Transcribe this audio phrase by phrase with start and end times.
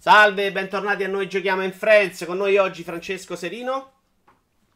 [0.00, 2.24] Salve, bentornati a Noi Giochiamo in Friends.
[2.24, 3.94] Con noi oggi Francesco Serino.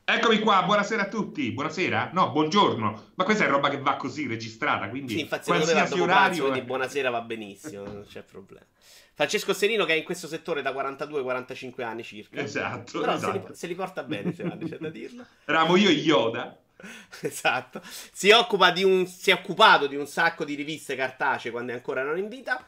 [0.05, 1.53] Eccomi qua, buonasera a tutti.
[1.53, 2.11] Buonasera?
[2.13, 3.11] No, buongiorno.
[3.15, 6.43] Ma questa è roba che va così registrata, quindi Sì, infatti, qualsiasi orario...
[6.49, 8.67] quindi buonasera va benissimo, non c'è problema.
[9.15, 12.41] Francesco Serino che è in questo settore da 42-45 anni circa.
[12.41, 13.49] Esatto, Però se, esatto.
[13.49, 15.25] li, se li porta bene, suoi anni, c'è da dirlo.
[15.45, 16.57] Eravamo io e Yoda.
[17.21, 17.81] Esatto.
[17.85, 22.01] Si, occupa di un, si è occupato di un sacco di riviste cartacee quando ancora
[22.01, 22.67] erano in vita.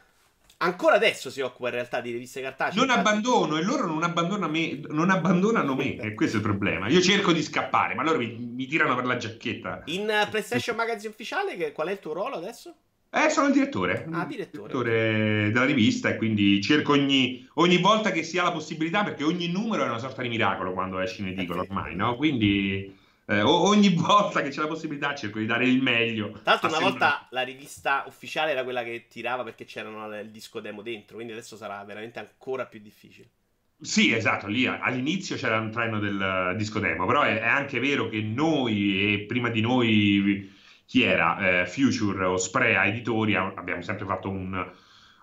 [0.57, 2.79] Ancora adesso si occupa in realtà di riviste cartacee.
[2.79, 6.87] Non abbandono e loro non, abbandona me, non abbandonano me, e questo è il problema.
[6.87, 9.81] Io cerco di scappare, ma loro mi, mi tirano per la giacchetta.
[9.85, 12.73] In eh, PlayStation Magazine ufficiale, che- qual è il tuo ruolo adesso?
[13.09, 14.07] Eh, sono il direttore.
[14.11, 14.67] Ah, direttore.
[14.67, 19.23] Direttore della rivista e quindi cerco ogni, ogni volta che si ha la possibilità, perché
[19.23, 22.15] ogni numero è una sorta di miracolo quando esce in edicola Eh ormai, no?
[22.15, 26.31] Quindi eh, ogni volta che c'è la possibilità cerco di dare il meglio.
[26.31, 30.59] Tra l'altro, una volta la rivista ufficiale era quella che tirava perché c'erano il disco
[30.59, 31.15] demo dentro.
[31.15, 33.29] Quindi adesso sarà veramente ancora più difficile.
[33.81, 36.19] Sì, esatto, lì a- all'inizio c'era un treno del
[36.53, 40.51] eh, disco demo, però è, è anche vero che noi e prima di noi
[40.85, 41.61] chi era?
[41.61, 44.71] Eh, Future o Sprea Editori a- abbiamo sempre fatto un,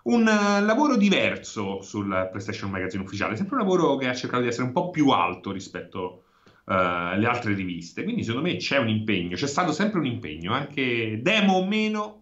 [0.04, 4.48] un, eh, lavoro diverso sul PlayStation Magazine ufficiale, sempre un lavoro che ha cercato di
[4.48, 6.24] essere un po' più alto rispetto
[6.66, 10.52] eh, alle altre riviste, quindi secondo me c'è un impegno, c'è stato sempre un impegno,
[10.52, 12.20] anche demo o meno,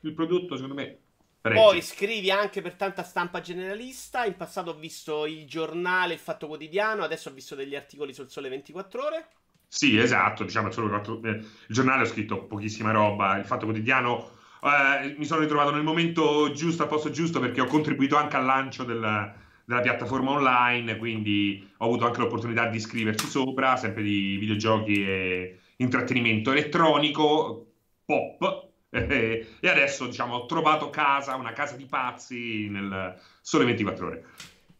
[0.00, 0.98] il prodotto secondo me
[1.42, 1.60] regge.
[1.60, 4.24] Poi scrivi anche per tanta stampa generalista.
[4.24, 7.02] In passato ho visto il giornale, il Fatto Quotidiano.
[7.04, 9.28] Adesso ho visto degli articoli sul Sole 24 Ore.
[9.68, 14.30] Sì, esatto, diciamo solo quattro- eh, il giornale ho scritto pochissima roba, il Fatto Quotidiano
[14.62, 18.44] eh, mi sono ritrovato nel momento giusto, al posto giusto, perché ho contribuito anche al
[18.44, 19.34] lancio del-
[19.66, 25.58] della piattaforma online, quindi ho avuto anche l'opportunità di scriverci sopra, sempre di videogiochi e
[25.78, 27.66] intrattenimento elettronico,
[28.04, 34.24] pop, e adesso diciamo ho trovato casa, una casa di pazzi nel Sole 24 Ore.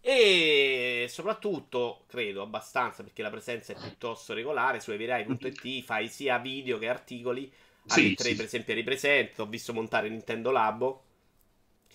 [0.01, 4.79] E soprattutto, credo abbastanza, perché la presenza è piuttosto regolare.
[4.79, 7.53] Su everai.it fai sia video che articoli.
[7.85, 9.43] Sì, Alle tre, sì, per esempio, eri presente.
[9.43, 11.06] Ho visto montare Nintendo Labo.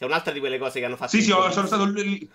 [0.02, 1.12] Che è un'altra di quelle cose che hanno fatto.
[1.12, 2.28] Sì, sì, sono stato lì-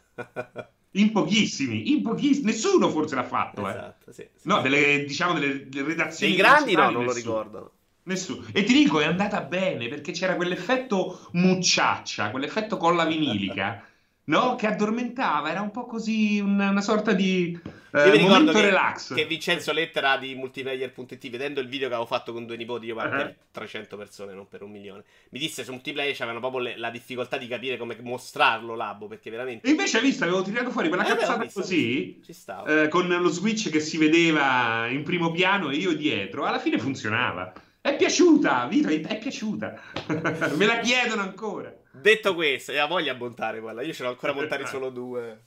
[0.93, 3.71] in pochissimi, in pochissimi, nessuno forse l'ha fatto, eh.
[3.73, 4.47] Esatto, sì, sì.
[4.47, 7.15] No, delle, diciamo, delle, delle redazioni Dei grandi no, non lo nessuno.
[7.15, 7.71] ricordano.
[8.05, 8.47] Nessuno.
[8.53, 13.83] E ti dico, è andata bene perché c'era quell'effetto mucciaccia, quell'effetto colla vinilica,
[14.27, 14.55] no?
[14.55, 18.61] Che addormentava, era un po' così una, una sorta di eh, Io mi ricordo che,
[18.61, 19.15] relax.
[19.15, 22.95] che Vincenzo Lettera di multiplayer.it, vedendo il video che avevo fatto con due nipoti, io
[22.95, 23.25] parlo Eh.
[23.25, 26.91] per 300 persone, non per un milione, mi disse su multiplayer c'avevano proprio le- la
[26.91, 29.67] difficoltà di capire come mostrarlo Labo, perché veramente...
[29.67, 32.21] E invece hai visto, avevo tirato fuori quella Eh, cazzata visto, così,
[32.67, 36.79] eh, con lo switch che si vedeva in primo piano e io dietro, alla fine
[36.79, 37.53] funzionava.
[37.81, 39.81] È piaciuta, Vito, è piaciuta.
[40.57, 41.73] Me la chiedono ancora.
[41.93, 44.67] Detto questo, e ha voglia di montare quella, io ce l'ho ancora montare Eh.
[44.69, 45.45] solo due,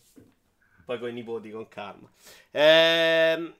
[0.90, 2.10] poi con i nipoti, con calma.
[2.50, 3.54] Ehm...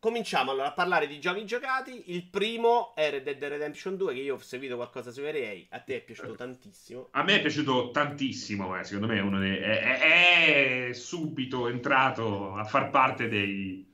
[0.00, 2.12] Cominciamo allora a parlare di giochi giocati.
[2.12, 5.66] Il primo è Red Dead Redemption 2, che io ho seguito qualcosa su EA.
[5.70, 7.08] A te è piaciuto tantissimo.
[7.10, 12.62] A me è piaciuto tantissimo, eh, secondo me è, è, è- è subito entrato a
[12.62, 13.92] far parte dei,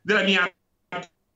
[0.00, 0.50] della mia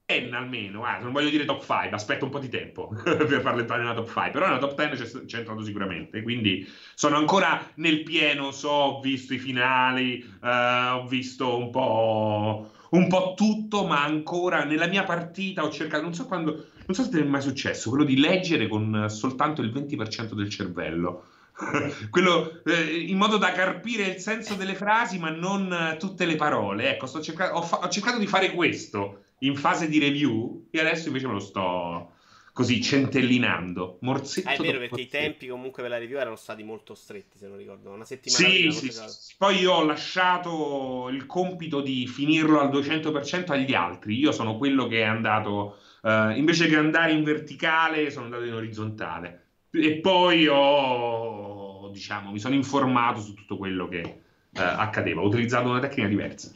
[0.06, 3.60] ten almeno, eh, non voglio dire top 5, aspetto un po' di tempo per farlo
[3.60, 8.03] entrare nella top 5, però nella top 10 c'è, entrato sicuramente, quindi sono ancora nel
[8.03, 14.04] pieno, so, ho visto i finali, eh, ho visto un po', un po' tutto, ma
[14.04, 17.41] ancora nella mia partita ho cercato, non so quando, non so se ti è mai
[17.41, 21.28] successo, quello di leggere con soltanto il 20% del cervello.
[22.10, 26.91] Quello, eh, in modo da carpire il senso delle frasi, ma non tutte le parole.
[26.91, 30.81] Ecco, sto cerca- ho, fa- ho cercato di fare questo in fase di review e
[30.81, 32.12] adesso invece me lo sto
[32.53, 33.99] così centellinando.
[34.03, 35.16] Morzetto Ah, è vero perché i morzetto.
[35.25, 37.91] tempi comunque per la review erano stati molto stretti, se non ricordo.
[37.91, 39.34] Una settimana Sì, prima, sì, sì, sì.
[39.37, 44.16] Poi io ho lasciato il compito di finirlo al 200% agli altri.
[44.16, 48.54] Io sono quello che è andato, eh, invece che andare in verticale, sono andato in
[48.54, 49.41] orizzontale.
[49.72, 54.21] E poi ho, diciamo, mi sono informato su tutto quello che eh,
[54.53, 55.21] accadeva.
[55.22, 56.53] Ho utilizzato una tecnica diversa.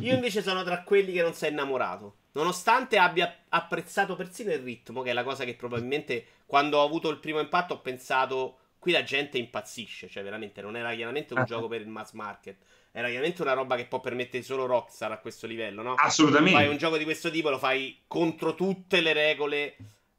[0.00, 2.16] Io invece sono tra quelli che non si è innamorato.
[2.32, 7.08] Nonostante abbia apprezzato persino il ritmo, che è la cosa che probabilmente quando ho avuto
[7.08, 11.40] il primo impatto ho pensato qui la gente impazzisce, cioè veramente non era chiaramente un
[11.40, 11.44] Ah.
[11.44, 12.56] gioco per il mass market,
[12.92, 15.94] era chiaramente una roba che può permettere solo Rockstar a questo livello, no?
[15.94, 16.52] Assolutamente.
[16.58, 19.76] Fai un gioco di questo tipo, lo fai contro tutte le regole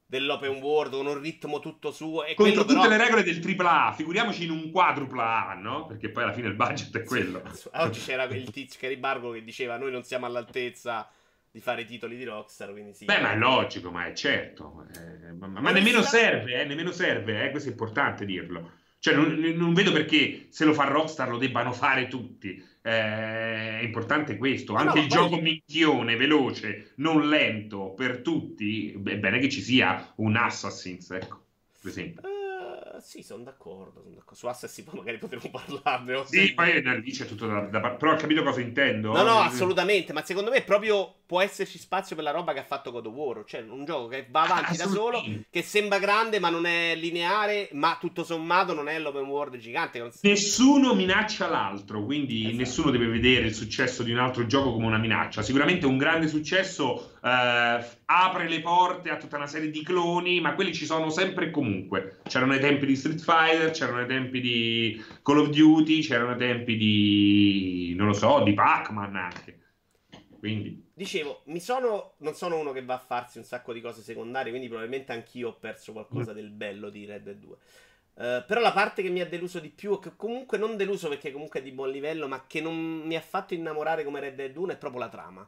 [0.10, 2.88] dell'open world, con un ritmo tutto suo e Contro tutte però...
[2.88, 5.86] le regole del AAA, figuriamoci in un quadrupla A, no?
[5.86, 7.42] Perché poi alla fine il budget è quello.
[7.76, 11.10] Oggi c'era il tizio Gary Bargo che diceva noi non siamo all'altezza
[11.52, 13.06] di fare titoli di Rockstar, quindi sì.
[13.06, 14.88] Beh, ma è logico, ma è certo.
[14.96, 18.72] Eh, ma, ma Ma nemmeno onestamente- serve, eh, nemmeno serve, eh, questo è importante dirlo.
[19.00, 22.64] Cioè, non, non, vedo perché se lo fa Rockstar lo debbano fare tutti.
[22.88, 24.74] Eh, è importante questo.
[24.74, 28.94] Anche no, il gioco minchione, veloce, non lento per tutti.
[28.94, 31.44] È bene che ci sia un Assassin's, ecco,
[31.82, 32.22] per esempio.
[32.98, 34.36] Uh, sì, sono d'accordo, sono d'accordo.
[34.36, 36.26] Su Assassin's magari potremmo parlarne.
[36.26, 39.14] Sì, poi lì c'è tutto da, da, Però ho capito cosa intendo.
[39.14, 40.14] No, no, assolutamente.
[40.14, 43.14] Ma secondo me proprio può esserci spazio per la roba che ha fatto God of
[43.14, 43.44] War.
[43.46, 47.70] Cioè, un gioco che va avanti da solo, che sembra grande, ma non è lineare,
[47.74, 50.10] ma tutto sommato non è l'open world gigante.
[50.22, 52.58] Nessuno minaccia l'altro, quindi esatto.
[52.58, 55.42] nessuno deve vedere il successo di un altro gioco come una minaccia.
[55.42, 60.54] Sicuramente un grande successo eh, apre le porte a tutta una serie di cloni, ma
[60.54, 62.20] quelli ci sono sempre e comunque.
[62.24, 66.38] C'erano i tempi di Street Fighter, c'erano i tempi di Call of Duty, c'erano i
[66.38, 69.60] tempi di, non lo so, di Pac-Man anche.
[70.40, 70.86] Quindi.
[70.94, 74.68] Dicevo, sono, non sono uno che va a farsi un sacco di cose secondarie, quindi
[74.68, 76.36] probabilmente anch'io ho perso qualcosa mm.
[76.36, 77.56] del bello di Red Dead 2.
[78.14, 81.08] Uh, eh, però la parte che mi ha deluso di più, che comunque non deluso
[81.08, 84.36] perché comunque è di buon livello, ma che non mi ha fatto innamorare come Red
[84.36, 85.48] Dead 1 è proprio la trama.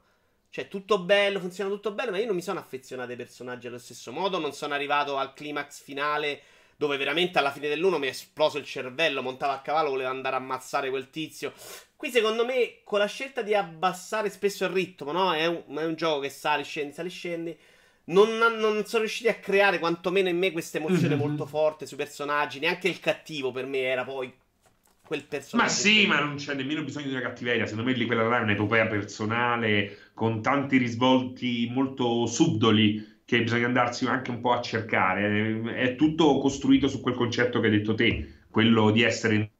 [0.50, 3.78] Cioè, tutto bello, funziona tutto bene, ma io non mi sono affezionato ai personaggi allo
[3.78, 6.42] stesso modo, non sono arrivato al climax finale
[6.80, 10.38] dove veramente alla fine dell'uno mi è esploso il cervello, montavo a cavallo, volevo andare
[10.38, 11.51] a ammazzare quel tizio.
[11.94, 15.34] Qui secondo me con la scelta di abbassare spesso il ritmo, no?
[15.34, 17.57] È un, è un gioco che sali, scendi, sali, scendi.
[18.06, 21.19] Non, non, sono riusciti a creare quantomeno in me questa emozione mm-hmm.
[21.19, 22.60] molto forte sui personaggi.
[22.60, 24.34] Neanche il cattivo per me era poi
[25.10, 25.68] quel personaggio.
[25.68, 27.66] Ma sì, ma non c'è nemmeno bisogno di una cattiveria.
[27.66, 33.66] Secondo me lì quella là è un'epopea personale con tanti risvolti molto subdoli che bisogna
[33.66, 35.64] andarsi anche un po' a cercare.
[35.74, 39.52] È tutto costruito su quel concetto che hai detto te, quello di essere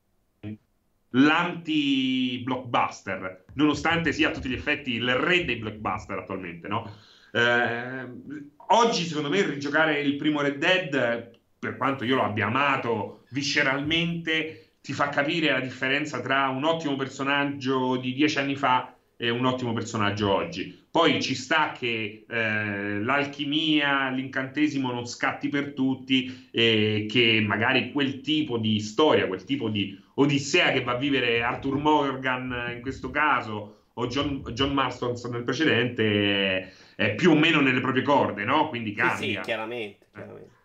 [1.10, 6.94] l'anti-blockbuster, nonostante sia a tutti gli effetti il re dei blockbuster attualmente, no?
[7.32, 8.08] Eh,
[8.68, 14.69] oggi, secondo me, rigiocare il primo Red Dead, per quanto io lo abbia amato visceralmente,
[14.82, 19.46] ti fa capire la differenza tra un ottimo personaggio di dieci anni fa e un
[19.46, 20.88] ottimo personaggio oggi.
[20.90, 28.22] Poi ci sta che eh, l'alchimia, l'incantesimo non scatti per tutti e che magari quel
[28.22, 33.10] tipo di storia, quel tipo di odissea che va a vivere Arthur Morgan in questo
[33.10, 36.04] caso o John, John Marston nel precedente
[36.56, 38.70] è, è, più o meno nelle proprie corde, no?
[38.70, 39.18] Quindi cambia.
[39.18, 40.58] Sì, sì chiaramente, chiaramente.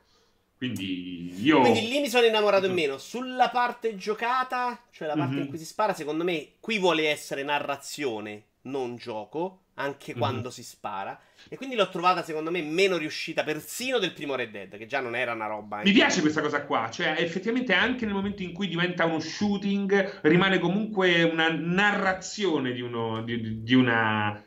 [0.65, 1.61] Quindi io.
[1.61, 2.99] Quindi lì mi sono innamorato in meno.
[2.99, 5.43] Sulla parte giocata, cioè la parte mm-hmm.
[5.43, 10.19] in cui si spara, secondo me qui vuole essere narrazione, non gioco anche mm-hmm.
[10.19, 11.19] quando si spara.
[11.49, 15.01] E quindi l'ho trovata, secondo me, meno riuscita persino del primo Red Dead, che già
[15.01, 15.83] non era una roba.
[15.83, 20.21] Mi piace questa cosa qua, cioè effettivamente anche nel momento in cui diventa uno shooting,
[20.23, 24.43] rimane comunque una narrazione di, uno, di, di una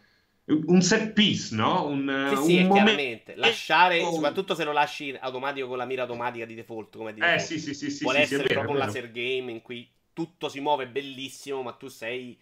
[0.47, 1.87] un set piece, no?
[1.87, 3.35] Un, sì, sì, un chiaramente.
[3.35, 7.35] Lasciare, soprattutto se lo lasci automatico con la mira automatica di default, come dire.
[7.35, 8.03] Eh, sì, sì, sì, sì.
[8.03, 11.73] Vuole sì, essere vero, proprio un laser game in cui tutto si muove bellissimo, ma
[11.73, 12.37] tu sei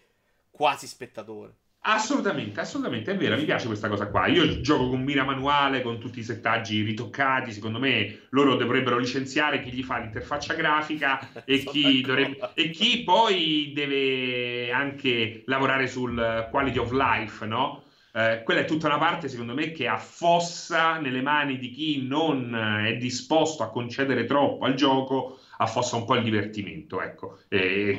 [0.52, 1.54] quasi spettatore.
[1.88, 4.26] Assolutamente, assolutamente, è vero, mi piace questa cosa qua.
[4.26, 9.62] Io gioco con mira manuale, con tutti i settaggi ritoccati, secondo me loro dovrebbero licenziare
[9.62, 16.48] chi gli fa l'interfaccia grafica e chi, dovrebbe, e chi poi deve anche lavorare sul
[16.50, 17.84] quality of life, no?
[18.16, 22.56] Eh, quella è tutta una parte, secondo me, che affossa nelle mani di chi non
[22.56, 27.40] è disposto a concedere troppo al gioco affossa un po' il divertimento, ecco.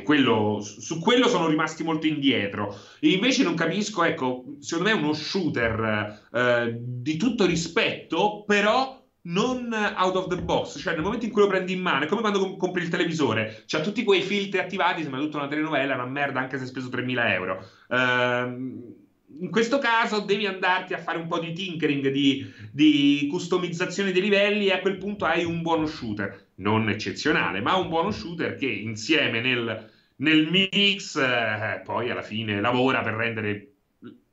[0.03, 2.75] Quello, su quello sono rimasti molto indietro.
[2.99, 8.99] E invece non capisco, ecco, secondo me è uno shooter eh, di tutto rispetto, però
[9.23, 12.07] non out of the box, cioè nel momento in cui lo prendi in mano, è
[12.07, 16.07] come quando compri il televisore, c'ha tutti quei filtri attivati, sembra tutta una telenovela, una
[16.07, 17.69] merda anche se hai speso 3.000 euro.
[17.90, 19.05] Ehm
[19.40, 24.23] in questo caso devi andarti a fare un po' di tinkering, di, di, customizzazione dei
[24.23, 28.57] livelli e a quel punto hai un buono shooter, non eccezionale, ma un buono shooter
[28.57, 33.73] che insieme nel, nel mix eh, poi alla fine lavora per rendere,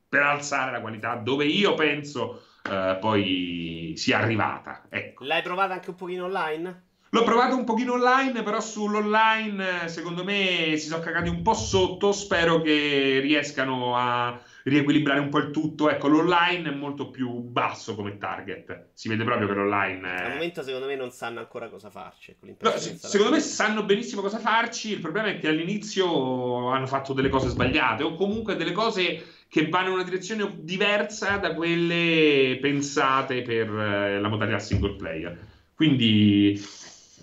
[0.08, 4.86] per alzare la qualità dove io penso eh, poi sia arrivata.
[4.90, 5.26] Ecco.
[5.26, 6.92] L'hai provata anche un pochino online?
[7.10, 12.12] L'ho provato un pochino online, però sull'online secondo me si sono cagati un po' sotto,
[12.12, 15.90] spero che riescano a riequilibrare un po' il tutto.
[15.90, 18.90] Ecco, l'online è molto più basso come target.
[18.94, 20.16] Si vede proprio che l'online.
[20.16, 20.24] È...
[20.24, 22.36] Al momento, secondo me, non sanno ancora cosa farci.
[22.60, 24.92] No, secondo me sanno benissimo cosa farci.
[24.92, 29.68] Il problema è che all'inizio hanno fatto delle cose sbagliate, o comunque delle cose che
[29.70, 35.38] vanno in una direzione diversa da quelle pensate per eh, la modalità single player.
[35.76, 36.62] Quindi.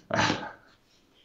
[0.08, 0.54] Ah,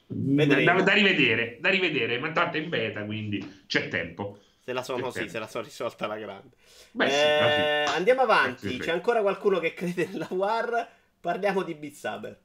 [0.08, 4.40] da, da, rivedere, da rivedere, ma tanto è in beta, quindi c'è tempo.
[4.66, 6.56] Se la sono, sì, se la sono risolta alla grande.
[6.90, 8.80] Beh, eh, sì, andiamo avanti.
[8.80, 10.90] C'è ancora qualcuno che crede nella War?
[11.22, 12.40] Parliamo di Beat Saber.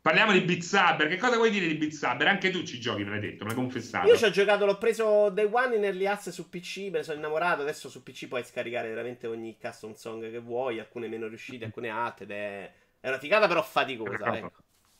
[0.00, 1.08] Parliamo di Beat Saber.
[1.08, 2.28] Che cosa vuoi dire di Beat Saber?
[2.28, 4.06] Anche tu ci giochi, me l'hai detto, me l'hai confessato.
[4.06, 7.02] Io ci ho giocato, l'ho preso Day One in Early Access su PC, me ne
[7.02, 7.62] sono innamorato.
[7.62, 11.88] Adesso su PC puoi scaricare veramente ogni custom song che vuoi, alcune meno riuscite, alcune
[11.88, 12.24] altre.
[12.24, 14.36] Ed è, è una figata, però faticosa.
[14.36, 14.52] Ecco.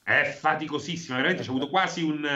[0.03, 1.45] È faticosissima, veramente.
[1.45, 2.27] C'è avuto quasi un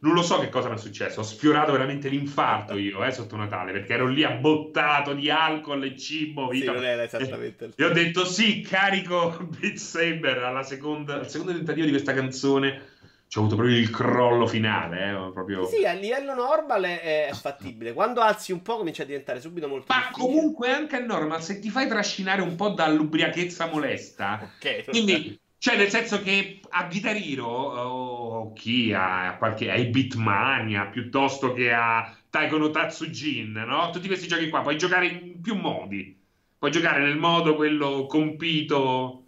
[0.00, 1.20] non lo so che cosa mi è successo.
[1.20, 5.96] Ho sfiorato veramente l'infarto io eh, sotto Natale perché ero lì abbottato di alcol e
[5.96, 6.50] cibo.
[6.52, 11.28] Sì, non era esattamente il E ho detto sì, carico Beat Saber alla seconda, al
[11.28, 12.98] secondo tentativo di questa canzone.
[13.28, 15.10] C'è avuto proprio il crollo finale.
[15.10, 15.64] Eh, proprio...
[15.66, 17.92] Sì, a livello normal è, è, fattibile.
[17.92, 20.26] Quando alzi un po' comincia a diventare subito molto Ma difficile.
[20.26, 24.40] comunque anche a normal, se ti fai trascinare un po' dall'ubriachezza molesta.
[24.42, 24.86] Ok.
[24.86, 31.52] Quindi cioè, nel senso che a Guitar Hero, o chi ha qualche, ai Bitmania, piuttosto
[31.52, 33.90] che a Taiko no Tatsujin, no?
[33.90, 36.18] Tutti questi giochi qua, puoi giocare in più modi.
[36.58, 39.26] Puoi giocare nel modo quello compito,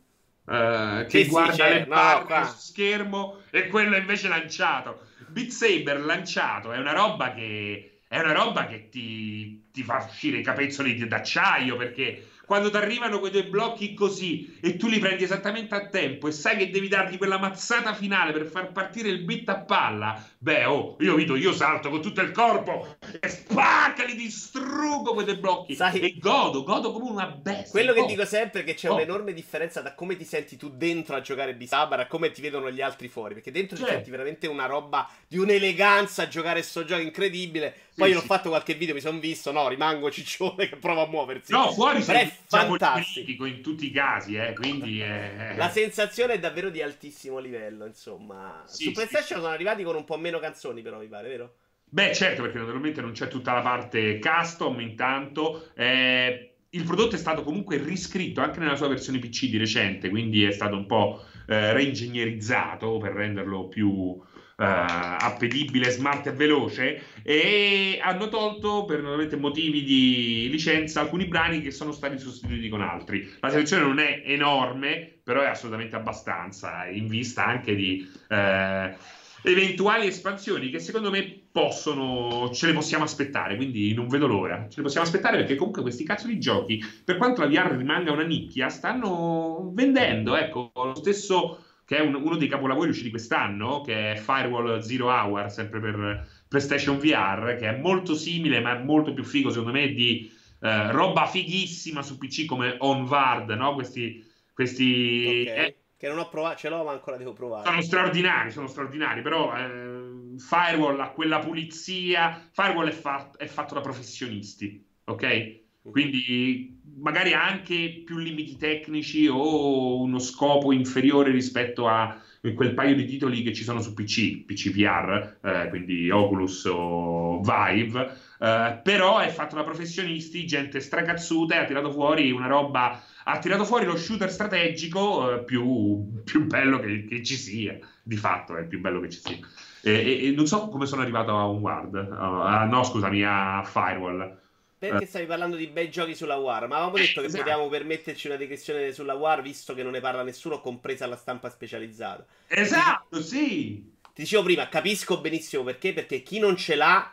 [0.49, 5.09] eh, che sì, guarda sì, le barre no, su schermo, e quello invece lanciato.
[5.29, 10.39] Beat Saber lanciato è una roba che, è una roba che ti, ti fa uscire
[10.39, 15.23] i capezzoli d'acciaio, perché quando ti arrivano quei due blocchi così e tu li prendi
[15.23, 19.25] esattamente a tempo e sai che devi dargli quella mazzata finale per far partire il
[19.25, 24.03] bit a palla, beh, oh, io vedo, io salto con tutto il corpo e spacca,
[24.03, 27.71] li distruggo quei due blocchi sai, e godo, godo come una bestia.
[27.71, 28.95] Quello che dico sempre è che c'è oh.
[28.95, 32.73] un'enorme differenza da come ti senti tu dentro a giocare Bisabar a come ti vedono
[32.73, 33.87] gli altri fuori, perché dentro cioè.
[33.87, 37.73] ti senti veramente una roba di un'eleganza a giocare sto gioco incredibile.
[37.95, 38.25] Poi sì, io sì.
[38.25, 41.53] ho fatto qualche video, mi sono visto, no, rimango ciccione che prova a muoversi.
[41.53, 45.55] No, fuori sei fantastico in tutti i casi, eh, quindi è...
[45.57, 48.63] La sensazione è davvero di altissimo livello, insomma.
[48.67, 51.55] Sì, Su PlayStation sono arrivati con un po' meno canzoni, però mi pare, vero?
[51.85, 55.69] Beh, certo, perché naturalmente non c'è tutta la parte custom intanto.
[55.75, 60.45] Eh, il prodotto è stato comunque riscritto anche nella sua versione PC di recente, quindi
[60.45, 64.23] è stato un po' eh, reingegnerizzato per renderlo più uh,
[64.57, 69.03] appetibile, smart e veloce e hanno tolto per
[69.37, 73.31] motivi di licenza alcuni brani che sono stati sostituiti con altri.
[73.41, 78.95] La selezione non è enorme, però è assolutamente abbastanza in vista anche di uh,
[79.43, 84.67] eventuali espansioni che secondo me possono, ce le possiamo aspettare, quindi non vedo l'ora.
[84.69, 88.13] Ce le possiamo aspettare perché comunque questi cazzo di giochi, per quanto la VR rimanga
[88.13, 93.83] una nicchia, stanno vendendo, ecco, lo stesso che è un, uno dei capolavori usciti quest'anno,
[93.83, 98.83] che è Firewall Zero Hour, sempre per PlayStation VR, che è molto simile, ma è
[98.83, 100.31] molto più figo, secondo me, di
[100.61, 103.75] eh, roba fighissima su PC come Onward, no?
[103.75, 104.25] Questi...
[104.55, 105.75] questi okay.
[106.03, 107.65] Che non ho provato, ce l'ho, ma ancora devo provare.
[107.65, 112.45] Sono straordinari, sono straordinari, però eh, Firewall ha quella pulizia.
[112.51, 115.61] Firewall è, fat- è fatto da professionisti, ok?
[115.83, 122.21] Quindi magari anche più limiti tecnici o uno scopo inferiore rispetto a
[122.53, 127.41] quel paio di titoli che ci sono su PC, PC VR, eh, quindi Oculus o
[127.41, 133.01] Vive, eh, però è fatto da professionisti, gente stracazzuta e ha tirato fuori una roba,
[133.23, 138.17] ha tirato fuori lo shooter strategico eh, più, più, bello che, che, ci sia, di
[138.17, 139.39] fatto è il più bello che ci sia.
[139.83, 144.41] E, e, e non so come sono arrivato a Onward, uh, no scusami, a Firewall.
[144.77, 146.67] Perché stavi parlando di bei giochi sulla War?
[146.67, 147.45] Ma avevamo detto che esatto.
[147.45, 151.49] potevamo permetterci una descrizione sulla War visto che non ne parla nessuno, compresa la stampa
[151.49, 152.27] specializzata.
[152.49, 153.23] Esatto, ti...
[153.23, 153.91] sì.
[154.13, 157.09] Ti dicevo prima, capisco benissimo perché, perché chi non ce l'ha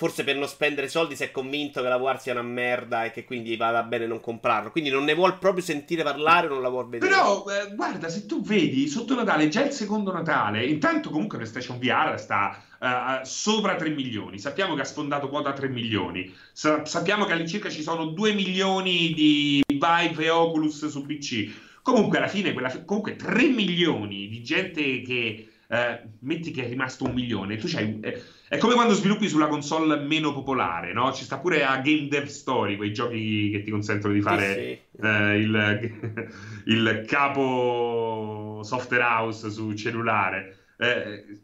[0.00, 3.10] forse per non spendere soldi si è convinto che la War sia una merda e
[3.10, 4.70] che quindi vada bene non comprarlo.
[4.70, 7.10] Quindi non ne vuol proprio sentire parlare o non la vuol vedere.
[7.10, 11.78] Però, eh, guarda, se tu vedi sotto Natale, già il secondo Natale, intanto comunque PlayStation
[11.78, 14.38] VR sta uh, sopra 3 milioni.
[14.38, 16.34] Sappiamo che ha sfondato quota 3 milioni.
[16.50, 21.50] Sa- sappiamo che all'incirca ci sono 2 milioni di Vive e Oculus su PC.
[21.82, 27.04] Comunque, alla fine, quella, comunque 3 milioni di gente che eh, metti che è rimasto
[27.04, 31.12] un milione, tu c'hai, eh, è come quando sviluppi sulla console meno popolare, no?
[31.12, 34.80] Ci sta pure a Game Dev Story, quei giochi che ti consentono di fare sì,
[35.00, 35.06] sì.
[35.06, 36.32] Eh, il,
[36.66, 40.64] il, capo software house su cellulare.
[40.78, 41.38] Eh,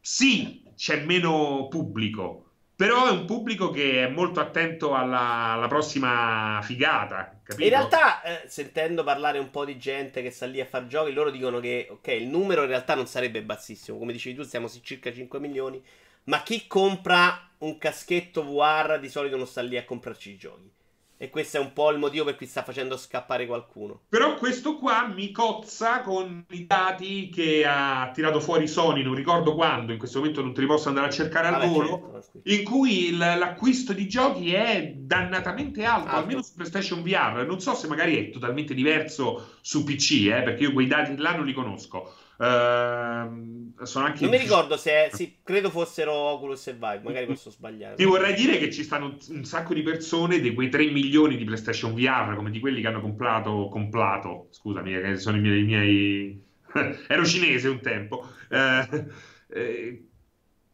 [0.00, 6.60] sì, c'è meno pubblico, però è un pubblico che è molto attento alla, alla prossima
[6.62, 7.40] figata.
[7.42, 7.64] Capito?
[7.64, 11.12] In realtà, eh, sentendo parlare un po' di gente che sta lì a fare giochi,
[11.12, 13.98] loro dicono che ok, il numero in realtà non sarebbe bassissimo.
[13.98, 15.82] Come dicevi tu, siamo circa 5 milioni.
[16.26, 20.70] Ma chi compra un caschetto VR di solito non sta lì a comprarci i giochi.
[21.18, 24.02] E questo è un po' il motivo per cui sta facendo scappare qualcuno.
[24.08, 29.54] Però questo qua mi cozza con i dati che ha tirato fuori Sony, non ricordo
[29.54, 32.64] quando, in questo momento non te li posso andare a cercare al volo, certo, in
[32.64, 37.46] cui il, l'acquisto di giochi è dannatamente alto, alto, almeno su PlayStation VR.
[37.46, 41.34] Non so se magari è totalmente diverso su PC, eh, perché io quei dati là
[41.34, 42.12] non li conosco.
[42.38, 47.26] Uh, sono anche non mi ricordo se è, sì, credo fossero Oculus e Vive, magari
[47.26, 47.94] posso sbagliare.
[47.94, 51.44] Ti vorrei dire che ci stanno un sacco di persone, di quei 3 milioni di
[51.44, 55.60] PlayStation VR, come di quelli che hanno comprato, comprato scusami, eh, che sono i miei,
[55.60, 56.44] i miei...
[57.08, 58.28] ero cinese un tempo.
[58.50, 59.06] Uh,
[59.48, 60.02] eh,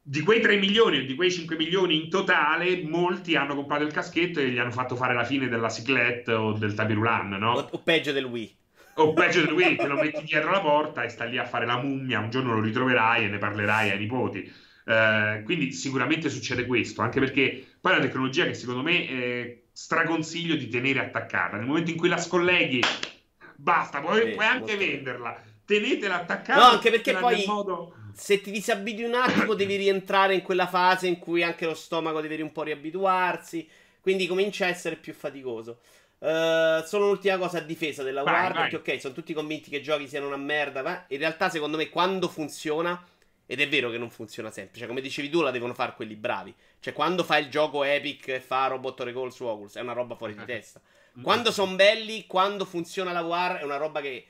[0.04, 3.92] di quei 3 milioni o di quei 5 milioni in totale, molti hanno comprato il
[3.92, 7.52] caschetto e gli hanno fatto fare la fine della ciclette o del tapirulan, no?
[7.52, 8.56] O, o peggio del Wii.
[8.94, 11.66] O peggio del Wii, te lo metti dietro la porta e stai lì a fare
[11.66, 14.52] la mummia, un giorno lo ritroverai e ne parlerai ai nipoti.
[14.84, 19.62] Eh, quindi sicuramente succede questo, anche perché poi è una tecnologia che secondo me eh,
[19.72, 21.56] straconsiglio di tenere attaccata.
[21.56, 22.80] Nel momento in cui la scolleghi,
[23.56, 25.42] basta, puoi, sì, puoi anche venderla.
[25.64, 26.60] Tenetela attaccata.
[26.60, 27.44] No, anche perché poi...
[27.46, 31.74] Modo se ti disabitui un attimo devi rientrare in quella fase in cui anche lo
[31.74, 33.68] stomaco deve un po' riabituarsi,
[34.00, 35.80] quindi comincia a essere più faticoso.
[36.22, 39.82] Uh, solo l'ultima cosa a difesa della vai, Guard, ok, sono tutti convinti che i
[39.82, 43.04] giochi siano una merda, ma in realtà secondo me quando funziona,
[43.44, 46.14] ed è vero che non funziona sempre, cioè come dicevi tu la devono fare quelli
[46.14, 49.94] bravi, cioè quando fa il gioco Epic e fa Robot Recall su Oculus è una
[49.94, 50.80] roba fuori di testa.
[51.20, 54.26] Quando sono belli, quando funziona la War è una roba che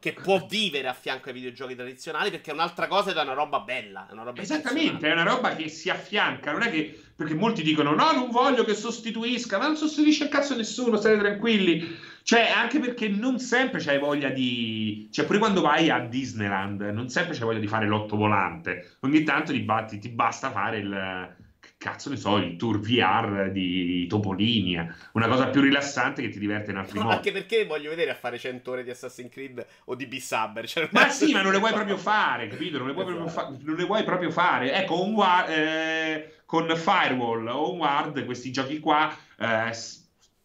[0.00, 3.32] che può vivere a fianco ai videogiochi tradizionali perché è un'altra cosa ed è una
[3.32, 4.06] roba bella.
[4.08, 7.62] È una roba Esattamente, è una roba che si affianca, non è che perché molti
[7.62, 11.96] dicono no, non voglio che sostituisca, ma non sostituisce il cazzo nessuno, state tranquilli.
[12.22, 15.08] Cioè, anche perché non sempre c'hai voglia di...
[15.10, 18.98] Cioè, pure quando vai a Disneyland, non sempre c'hai voglia di fare l'otto volante.
[19.00, 21.36] Ogni tanto ti, batti, ti basta fare il
[21.78, 24.76] cazzo ne so, il tour VR di Topolini,
[25.12, 27.16] una cosa più rilassante che ti diverte in altri no, modi.
[27.16, 30.66] Anche perché voglio vedere a fare 100 ore di Assassin's Creed o di B-Subber.
[30.68, 30.88] Cioè...
[30.90, 32.78] Ma sì, ma non le vuoi proprio fare, capito?
[32.78, 33.24] Non le vuoi, esatto.
[33.24, 34.72] proprio, fa- non le vuoi proprio fare.
[34.72, 39.70] Ecco, un wa- eh, con Firewall o Ward, questi giochi qua, eh,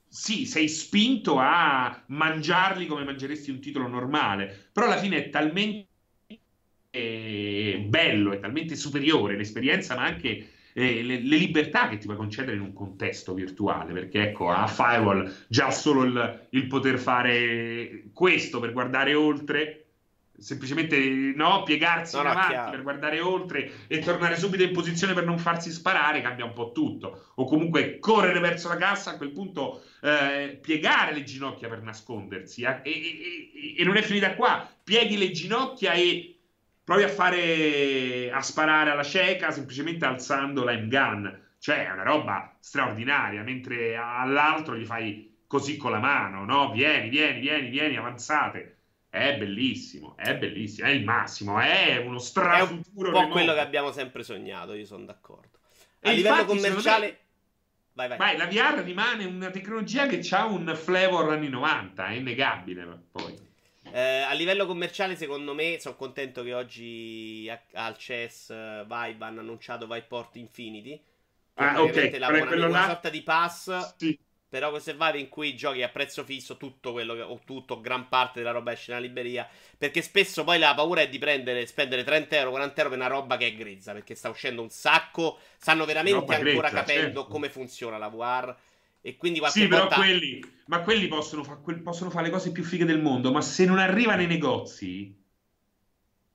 [0.08, 5.88] sì, sei spinto a mangiarli come mangeresti un titolo normale, però alla fine è talmente
[6.92, 12.18] eh, bello, è talmente superiore l'esperienza, ma anche eh, le, le, libertà che ti puoi
[12.18, 18.06] concedere in un contesto virtuale, perché ecco, a Firewall già solo il, il poter fare
[18.14, 19.84] questo per guardare oltre
[20.38, 20.98] semplicemente
[21.36, 22.72] no, piegarsi no, in avanti chiaro.
[22.72, 26.72] per guardare oltre e tornare subito in posizione per non farsi sparare cambia un po'
[26.72, 31.82] tutto o comunque correre verso la cassa a quel punto eh, piegare le ginocchia per
[31.82, 36.33] nascondersi eh, e, e, e, non è finita qua pieghi le ginocchia e
[36.84, 41.42] provi a fare a sparare alla cieca semplicemente alzando la M-gun.
[41.60, 46.72] Cioè, è una roba straordinaria, mentre all'altro gli fai così con la mano, no?
[46.72, 48.78] Vieni, vieni, vieni, vieni, avanzate.
[49.10, 53.12] È bellissimo, è bellissimo, è il massimo, è uno strafuturo.
[53.12, 55.60] È un po' quello che abbiamo sempre sognato, io sono d'accordo.
[56.02, 57.06] A e livello infatti, commerciale...
[57.06, 57.18] Me...
[57.96, 58.18] Vai, vai.
[58.18, 63.43] vai, la VR rimane una tecnologia che ha un flavor anni 90, è innegabile poi.
[63.96, 69.42] Eh, a livello commerciale, secondo me, sono contento che oggi al CES uh, Vibe hanno
[69.42, 71.00] annunciato Viveport Infinity.
[71.54, 72.16] Ah, ok.
[72.18, 72.86] La una là...
[72.88, 73.94] sorta di pass.
[73.98, 74.18] Sì.
[74.50, 77.82] Però questo è Vive in cui giochi a prezzo fisso tutto quello che, o tutto,
[77.82, 79.48] gran parte della roba esce nella libreria.
[79.78, 83.08] Perché spesso poi la paura è di prendere, spendere 30 euro, 40 euro per una
[83.08, 83.94] roba che è grezza.
[83.94, 85.38] Perché sta uscendo un sacco.
[85.58, 87.28] Stanno veramente ancora grezza, capendo certo.
[87.28, 88.56] come funziona la VR
[89.06, 92.86] e quindi sì, però quelli, ma quelli possono, fa, possono, fare le cose più fighe
[92.86, 95.14] del mondo, ma se non arriva nei negozi,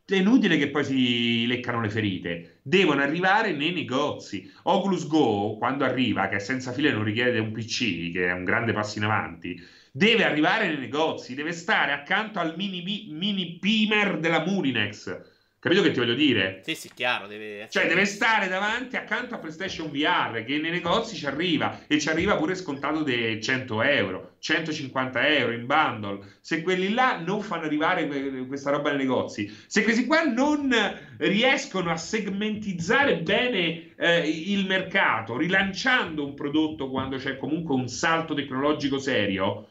[0.04, 2.61] è inutile che poi si leccano le ferite.
[2.61, 4.52] Devono arrivare nei negozi.
[4.64, 8.44] Oculus Go, quando arriva, che è senza file non richiede un PC, che è un
[8.44, 9.59] grande passo in avanti,
[9.90, 15.90] deve arrivare nei negozi, deve stare accanto al mini, mini Pimer della Murinex Capito che
[15.90, 16.60] ti voglio dire?
[16.64, 17.26] Sì, sì, chiaro.
[17.26, 21.98] Deve cioè, deve stare davanti accanto a PlayStation VR che nei negozi ci arriva e
[21.98, 26.20] ci arriva pure scontato di 100 euro, 150 euro in bundle.
[26.40, 28.06] Se quelli là non fanno arrivare
[28.46, 30.72] questa roba nei negozi, se questi qua non
[31.16, 38.32] riescono a segmentizzare bene eh, il mercato, rilanciando un prodotto quando c'è comunque un salto
[38.32, 39.70] tecnologico serio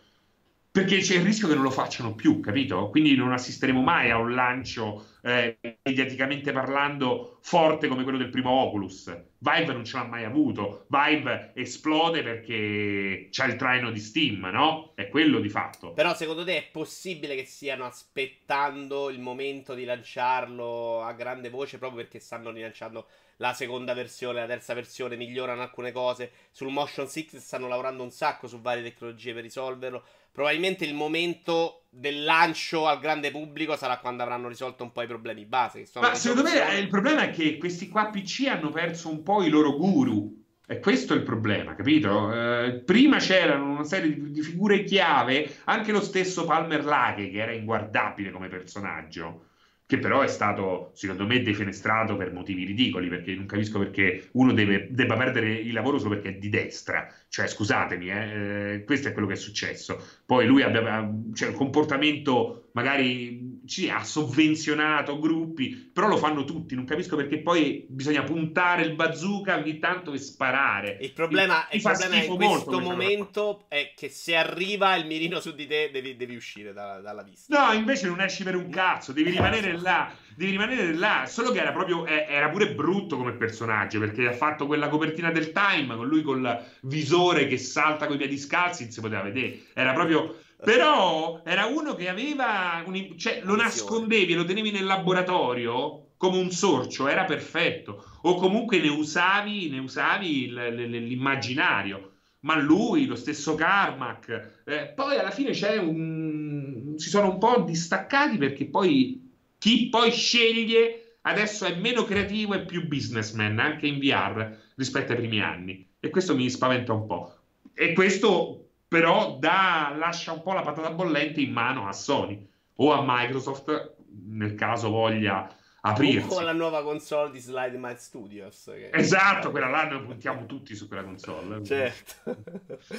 [0.78, 2.90] perché c'è il rischio che non lo facciano più, capito?
[2.92, 8.52] Quindi non assisteremo mai a un lancio eh, mediaticamente parlando forte come quello del primo
[8.52, 9.06] Oculus.
[9.40, 10.86] Vive non ce l'ha mai avuto.
[10.88, 14.92] Vive esplode perché c'è il traino di Steam, no?
[14.94, 15.94] È quello di fatto.
[15.94, 21.80] Però secondo te è possibile che stiano aspettando il momento di lanciarlo a grande voce
[21.80, 26.32] proprio perché stanno rilanciando la seconda versione, la terza versione, migliorano alcune cose.
[26.52, 30.04] Sul Motion 6 stanno lavorando un sacco su varie tecnologie per risolverlo
[30.38, 35.08] probabilmente il momento del lancio al grande pubblico sarà quando avranno risolto un po' i
[35.08, 35.88] problemi base.
[35.96, 39.50] Ma secondo me il problema è che questi qua PC hanno perso un po' i
[39.50, 40.44] loro guru.
[40.68, 42.32] E questo è il problema, capito?
[42.32, 47.40] Eh, prima c'erano una serie di, di, figure chiave, anche lo stesso Palmer Lake, che
[47.40, 49.46] era inguardabile come personaggio,
[49.88, 54.52] che però è stato, secondo me, defenestrato per motivi ridicoli, perché non capisco perché uno
[54.52, 57.10] deve, debba perdere il lavoro solo perché è di destra.
[57.30, 59.98] Cioè, scusatemi, eh, eh, questo è quello che è successo.
[60.26, 66.76] Poi lui aveva cioè, un comportamento magari sì, ha sovvenzionato gruppi, però lo fanno tutti.
[66.76, 70.98] Non capisco perché poi bisogna puntare il bazooka ogni tanto e sparare.
[71.02, 75.54] Il problema, il, il problema in questo momento è che se arriva il mirino su
[75.54, 77.68] di te, devi, devi uscire da, dalla vista.
[77.68, 80.12] No, invece non esci per un cazzo, devi rimanere là.
[80.36, 81.26] Devi rimanere là.
[81.28, 85.52] Solo che era proprio, era pure brutto come personaggio perché ha fatto quella copertina del
[85.52, 88.84] Time con lui col visore che salta con i piedi scalzi.
[88.84, 94.34] Non si poteva vedere, era proprio però era uno che aveva, un, cioè lo nascondevi
[94.34, 98.04] e lo tenevi nel laboratorio come un sorcio, era perfetto.
[98.24, 102.14] O comunque ne usavi, ne usavi l'immaginario.
[102.42, 106.94] Ma lui, lo stesso Carmack, eh, poi alla fine c'è un...
[106.98, 112.66] si sono un po' distaccati perché poi chi poi sceglie adesso è meno creativo e
[112.66, 115.88] più businessman anche in VR rispetto ai primi anni.
[116.00, 117.36] E questo mi spaventa un po'.
[117.74, 122.92] E questo però da, lascia un po' la patata bollente in mano a Sony o
[122.92, 123.96] a Microsoft
[124.26, 125.48] nel caso voglia
[125.82, 126.34] aprirsi.
[126.34, 128.72] O la nuova console di Slide My Studios.
[128.92, 131.64] Esatto, quella là noi puntiamo tutti su quella console.
[131.64, 132.38] Certo.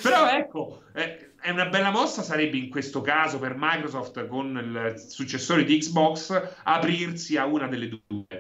[0.03, 5.65] Però ecco, è una bella mossa sarebbe in questo caso per Microsoft con il successore
[5.65, 8.38] di Xbox aprirsi a una delle due.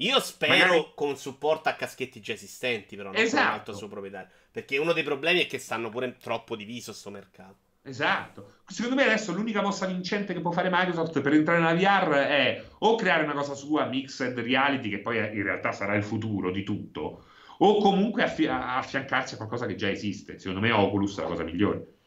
[0.00, 0.92] Io spero Magari...
[0.94, 3.42] con supporto a caschetti già esistenti, però non esatto.
[3.42, 4.28] con altro suo proprietario.
[4.50, 7.56] Perché uno dei problemi è che stanno pure troppo diviso sto mercato.
[7.82, 8.56] Esatto.
[8.66, 12.64] Secondo me adesso l'unica mossa vincente che può fare Microsoft per entrare nella VR è
[12.78, 16.62] o creare una cosa sua, mixed reality, che poi in realtà sarà il futuro di
[16.62, 17.24] tutto,
[17.58, 20.38] o comunque affi- affiancarsi a qualcosa che già esiste.
[20.38, 21.99] Secondo me Oculus è la cosa migliore.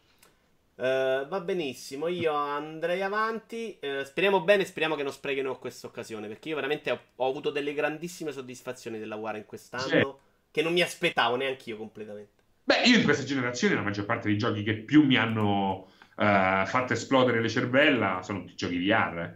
[0.75, 3.77] Uh, va benissimo, io andrei avanti.
[3.81, 6.27] Uh, speriamo bene, speriamo che non sprechino questa occasione.
[6.27, 9.87] Perché io veramente ho, ho, avuto delle grandissime soddisfazioni del lavorare in quest'anno.
[9.87, 12.43] Sì che non mi aspettavo neanche io completamente.
[12.63, 16.65] Beh, io in questa generazione la maggior parte dei giochi che più mi hanno uh,
[16.65, 19.33] fatto esplodere le cervella sono tutti giochi VR.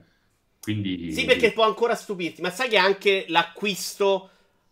[0.61, 1.11] Quindi...
[1.11, 4.29] Sì, perché può ancora stupirti, ma sai che anche l'acquisto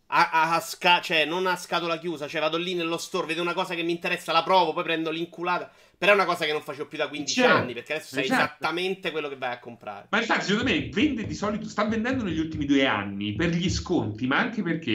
[0.08, 3.42] a, a, a sca- cioè non a scatola chiusa, cioè vado lì nello store, vedo
[3.42, 5.72] una cosa che mi interessa, la provo, poi prendo l'inculata.
[5.98, 8.24] Però è una cosa che non facevo più da 15 certo, anni, perché adesso sai
[8.26, 8.44] esatto.
[8.44, 10.08] esattamente quello che vai a comprare.
[10.10, 13.70] Ma infatti, secondo me, vende di solito, sta vendendo negli ultimi due anni per gli
[13.70, 14.92] sconti, ma anche perché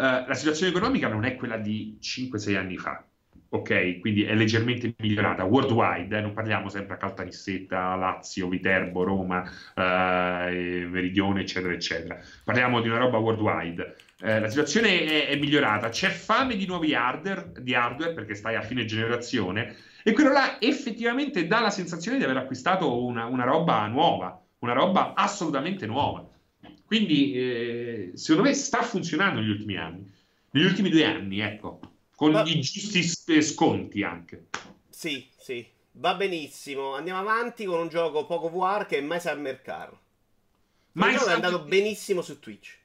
[0.00, 3.04] eh, la situazione economica non è quella di 5-6 anni fa,
[3.50, 3.98] ok?
[4.00, 6.20] Quindi è leggermente migliorata worldwide, eh?
[6.20, 9.42] non parliamo sempre a Caltanissetta, Lazio, Viterbo, Roma,
[9.74, 12.18] eh, Meridione, eccetera, eccetera.
[12.44, 13.96] Parliamo di una roba worldwide.
[14.22, 18.54] Eh, la situazione è, è, migliorata, c'è fame di nuovi hardware, di hardware perché stai
[18.54, 23.44] a fine generazione e quello là effettivamente dà la sensazione di aver acquistato una, una
[23.44, 26.26] roba nuova, una roba assolutamente nuova.
[26.84, 30.10] Quindi, eh, secondo me, sta funzionando negli ultimi anni.
[30.50, 31.78] Negli ultimi due anni, ecco,
[32.16, 32.42] con Va...
[32.42, 34.48] i giusti sconti anche.
[34.88, 36.94] Sì, sì, va benissimo.
[36.94, 39.96] Andiamo avanti con un gioco poco VR che è My Summer Car.
[40.92, 42.79] Ma è andato benissimo su Twitch.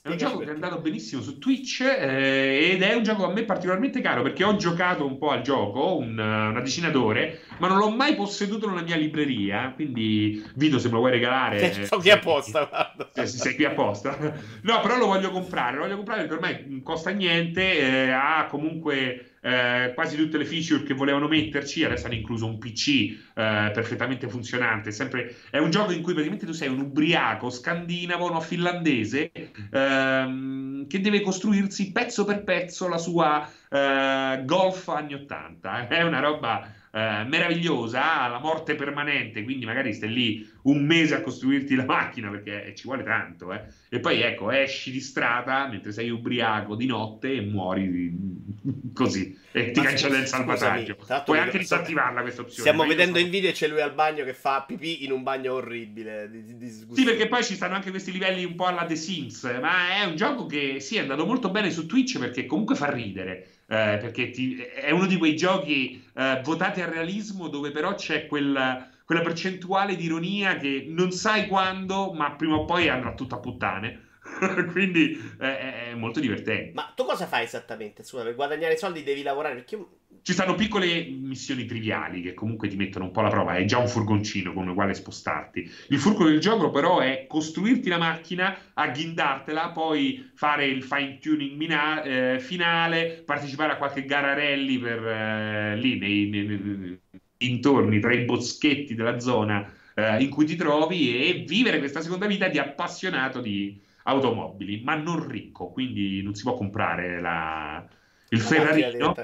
[0.00, 3.32] È un gioco che è andato benissimo su Twitch eh, ed è un gioco a
[3.32, 7.66] me particolarmente caro perché ho giocato un po' al gioco, un, una decina d'ore, ma
[7.66, 9.72] non l'ho mai posseduto nella mia libreria.
[9.74, 12.94] Quindi, Vito, se me lo vuoi regalare, sei qui apposta.
[13.18, 14.16] Eh, sei qui apposta.
[14.62, 15.76] no, però lo voglio comprare.
[15.76, 17.78] Lo voglio comprare perché ormai non costa niente.
[17.78, 22.58] Eh, ha comunque eh, quasi tutte le feature che volevano metterci, adesso hanno incluso un
[22.58, 24.90] PC eh, perfettamente funzionante.
[24.90, 29.32] Sempre, è un gioco in cui praticamente tu sei un ubriaco scandinavo, no, finlandese,
[29.72, 35.88] ehm, che deve costruirsi pezzo per pezzo la sua eh, Golf anni 80.
[35.88, 41.20] È una roba eh, meravigliosa, la morte permanente, quindi magari stai lì un mese a
[41.20, 43.52] costruirti la macchina perché eh, ci vuole tanto.
[43.52, 43.62] Eh.
[43.88, 48.12] E poi ecco, esci di strada mentre sei ubriaco di notte e muori
[48.92, 50.96] così e ti cancella il salvataggio.
[51.24, 52.60] Puoi anche disattivarla questa opzione.
[52.60, 53.24] Stiamo vedendo so...
[53.24, 56.28] in video e c'è lui al bagno che fa pipì in un bagno orribile.
[56.30, 59.44] Di, di sì, perché poi ci stanno anche questi livelli un po' alla The Sims,
[59.60, 62.90] ma è un gioco che sì, è andato molto bene su Twitch perché comunque fa
[62.90, 67.94] ridere eh, perché ti, è uno di quei giochi eh, votati al realismo dove però
[67.94, 73.12] c'è quella, quella percentuale di ironia che non sai quando, ma prima o poi andrà
[73.12, 74.06] tutta a puttane.
[74.72, 76.72] Quindi eh, è molto divertente.
[76.74, 78.02] Ma tu cosa fai esattamente?
[78.02, 79.56] Scusa, per guadagnare soldi devi lavorare?
[79.56, 79.97] Perché io
[80.28, 83.56] ci stanno piccole missioni triviali che comunque ti mettono un po' alla prova.
[83.56, 85.70] È già un furgoncino con il quale spostarti.
[85.88, 91.56] Il furgo del gioco, però, è costruirti la macchina, agghindartela, poi fare il fine tuning
[91.56, 97.00] mina- eh, finale, partecipare a qualche gara rally per eh, lì nei, nei, nei,
[97.36, 99.72] dintorni tra i boschetti della zona.
[99.94, 104.94] eh, in cui ti trovi e vivere questa seconda vita di appassionato di automobili, ma
[104.94, 107.84] non ricco, quindi non si può comprare la,
[108.28, 109.14] il Ferrarino.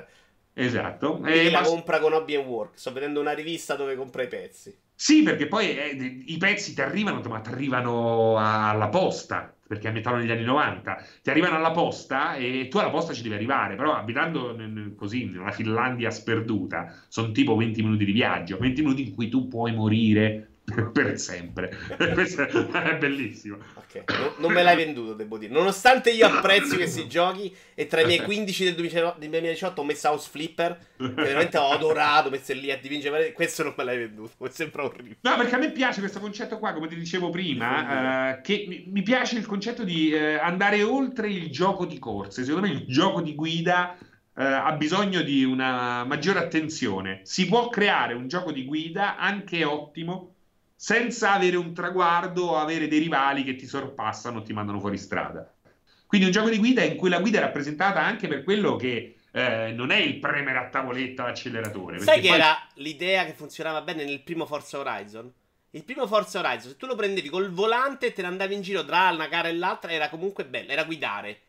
[0.54, 1.22] Esatto.
[1.24, 1.66] E la ma...
[1.66, 2.78] compra con Hobby and Work.
[2.78, 4.74] Sto vedendo una rivista dove compra i pezzi.
[4.94, 10.22] Sì, perché poi eh, i pezzi ti arrivano, ma ti arrivano alla posta, perché abitavano
[10.22, 11.04] negli anni 90.
[11.22, 15.24] Ti arrivano alla posta e tu alla posta ci devi arrivare, però abitando nel, così
[15.24, 19.74] nella Finlandia sperduta, sono tipo 20 minuti di viaggio, 20 minuti in cui tu puoi
[19.74, 20.53] morire
[20.92, 21.76] per sempre.
[22.14, 23.58] Questo è bellissimo.
[23.74, 24.04] Okay.
[24.06, 25.52] No, non me l'hai venduto, devo dire.
[25.52, 30.28] Nonostante io apprezzi questi giochi e tra i miei 15 del 2018 ho messo House
[30.30, 34.48] Flipper, che veramente ho adorato, messo lì a dipingere, questo non me l'hai venduto, mi
[34.50, 35.18] sembra orribile.
[35.20, 39.02] No, perché a me piace questo concetto qua, come ti dicevo prima, uh, che mi,
[39.02, 42.42] piace il concetto di uh, andare oltre il gioco di corse.
[42.44, 43.96] Secondo me il gioco di guida
[44.36, 47.20] Uh, ha bisogno di una maggiore attenzione.
[47.22, 50.33] Si può creare un gioco di guida anche ottimo
[50.84, 54.98] senza avere un traguardo o avere dei rivali che ti sorpassano o ti mandano fuori
[54.98, 55.50] strada.
[56.06, 59.16] Quindi un gioco di guida in cui la guida è rappresentata anche per quello che
[59.32, 62.00] eh, non è il premere a tavoletta l'acceleratore.
[62.00, 62.36] Sai che poi...
[62.36, 65.32] era l'idea che funzionava bene nel primo Forza Horizon?
[65.70, 68.60] Il primo Forza Horizon, se tu lo prendevi col volante e te ne andavi in
[68.60, 71.43] giro tra una gara e l'altra, era comunque bello, era guidare.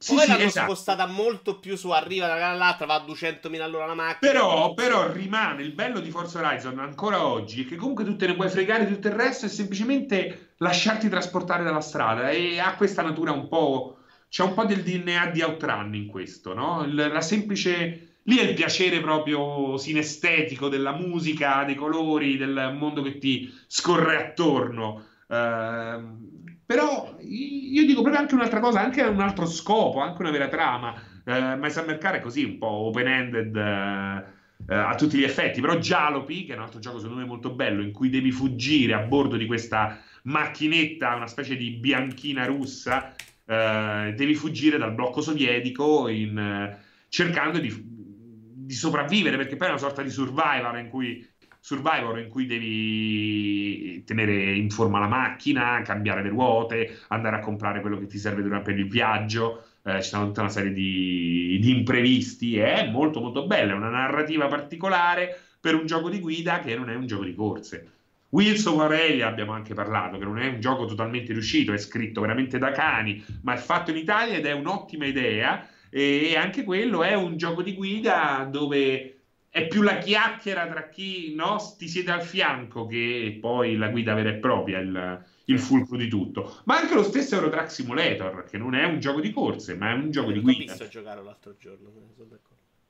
[0.00, 0.72] Sì, Poi sì, l'hanno esatto.
[0.72, 4.32] spostata molto più su, arriva da gara all'altra, va a 200.000 all'ora la macchina.
[4.32, 8.34] Però, però, rimane il bello di Forza Horizon ancora oggi, che comunque tu te ne
[8.34, 12.30] puoi fregare di tutto il resto e semplicemente lasciarti trasportare dalla strada.
[12.30, 13.98] E ha questa natura un po'...
[14.30, 16.86] C'è un po' del DNA di Outrun in questo, no?
[16.88, 18.06] La semplice...
[18.22, 24.16] Lì è il piacere proprio sinestetico della musica, dei colori, del mondo che ti scorre
[24.16, 25.04] attorno.
[25.26, 26.29] Uh,
[26.70, 30.94] però io dico proprio anche un'altra cosa, anche un altro scopo, anche una vera trama.
[31.24, 34.24] Eh, My Summer Car è così, un po' open-ended eh,
[34.68, 37.50] eh, a tutti gli effetti, però Jalopy, che è un altro gioco secondo me molto
[37.50, 43.16] bello, in cui devi fuggire a bordo di questa macchinetta, una specie di bianchina russa,
[43.46, 46.78] eh, devi fuggire dal blocco sovietico in, eh,
[47.08, 51.28] cercando di, di sopravvivere, perché poi è una sorta di survival in cui
[51.60, 57.80] Survivor in cui devi tenere in forma la macchina, cambiare le ruote, andare a comprare
[57.82, 59.64] quello che ti serve durante il viaggio.
[59.82, 62.56] Eh, ci sono tutta una serie di, di imprevisti.
[62.56, 63.72] È molto, molto bella.
[63.72, 67.34] È una narrativa particolare per un gioco di guida che non è un gioco di
[67.34, 67.90] corse.
[68.30, 72.20] Wheels of Aurelia abbiamo anche parlato, che non è un gioco totalmente riuscito, è scritto
[72.20, 75.68] veramente da cani, ma è fatto in Italia ed è un'ottima idea.
[75.90, 79.19] E anche quello è un gioco di guida dove
[79.52, 84.14] è più la chiacchiera tra chi no, ti siede al fianco che poi la guida
[84.14, 86.60] vera e propria, il, il fulcro di tutto.
[86.64, 89.94] Ma anche lo stesso Eurotrack Simulator, che non è un gioco di corse, ma è
[89.94, 90.72] un gioco di guida.
[90.72, 91.90] Ho visto giocare l'altro giorno,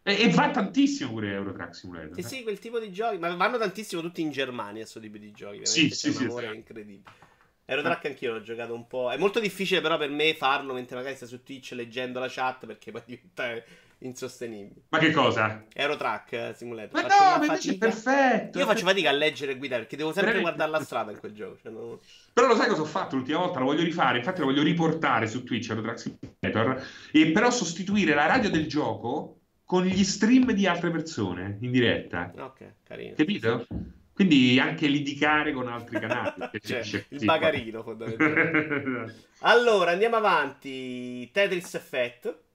[0.03, 2.15] e, e, va tantissimo pure Eurotrack Simulator.
[2.15, 2.23] Sì, eh.
[2.25, 5.65] sì, quel tipo di giochi, ma vanno tantissimo tutti in Germania, questo tipo di giochi.
[5.65, 6.45] Sì, sì, sì, sì.
[6.55, 7.29] incredibile.
[7.65, 9.11] Eurotrack anch'io l'ho giocato un po'.
[9.11, 12.67] È molto difficile però per me farlo mentre magari stai su Twitch leggendo la chat
[12.67, 13.63] perché poi diventa
[14.01, 14.83] insostenibili.
[14.89, 15.65] Ma che cosa?
[15.75, 16.93] Aerotrack eh, Simulator.
[16.93, 18.59] Ma faccio no, ma invece è perfetto.
[18.59, 21.33] Io faccio fatica a leggere e guidare perché devo sempre guardare la strada in quel
[21.33, 21.59] gioco.
[21.63, 21.99] Cioè non...
[22.33, 23.59] Però lo sai cosa ho fatto l'ultima volta?
[23.59, 28.27] Lo voglio rifare, infatti lo voglio riportare su Twitch, Aerotrack Simulator, e però sostituire la
[28.27, 32.33] radio del gioco con gli stream di altre persone in diretta.
[32.37, 33.15] Ok, carino.
[33.15, 33.67] Capito?
[34.13, 36.51] Quindi anche lidicare con altri canali.
[36.61, 39.15] cioè, il bagarino fondamentalmente.
[39.41, 41.31] allora, andiamo avanti.
[41.31, 42.49] Tetris Effect.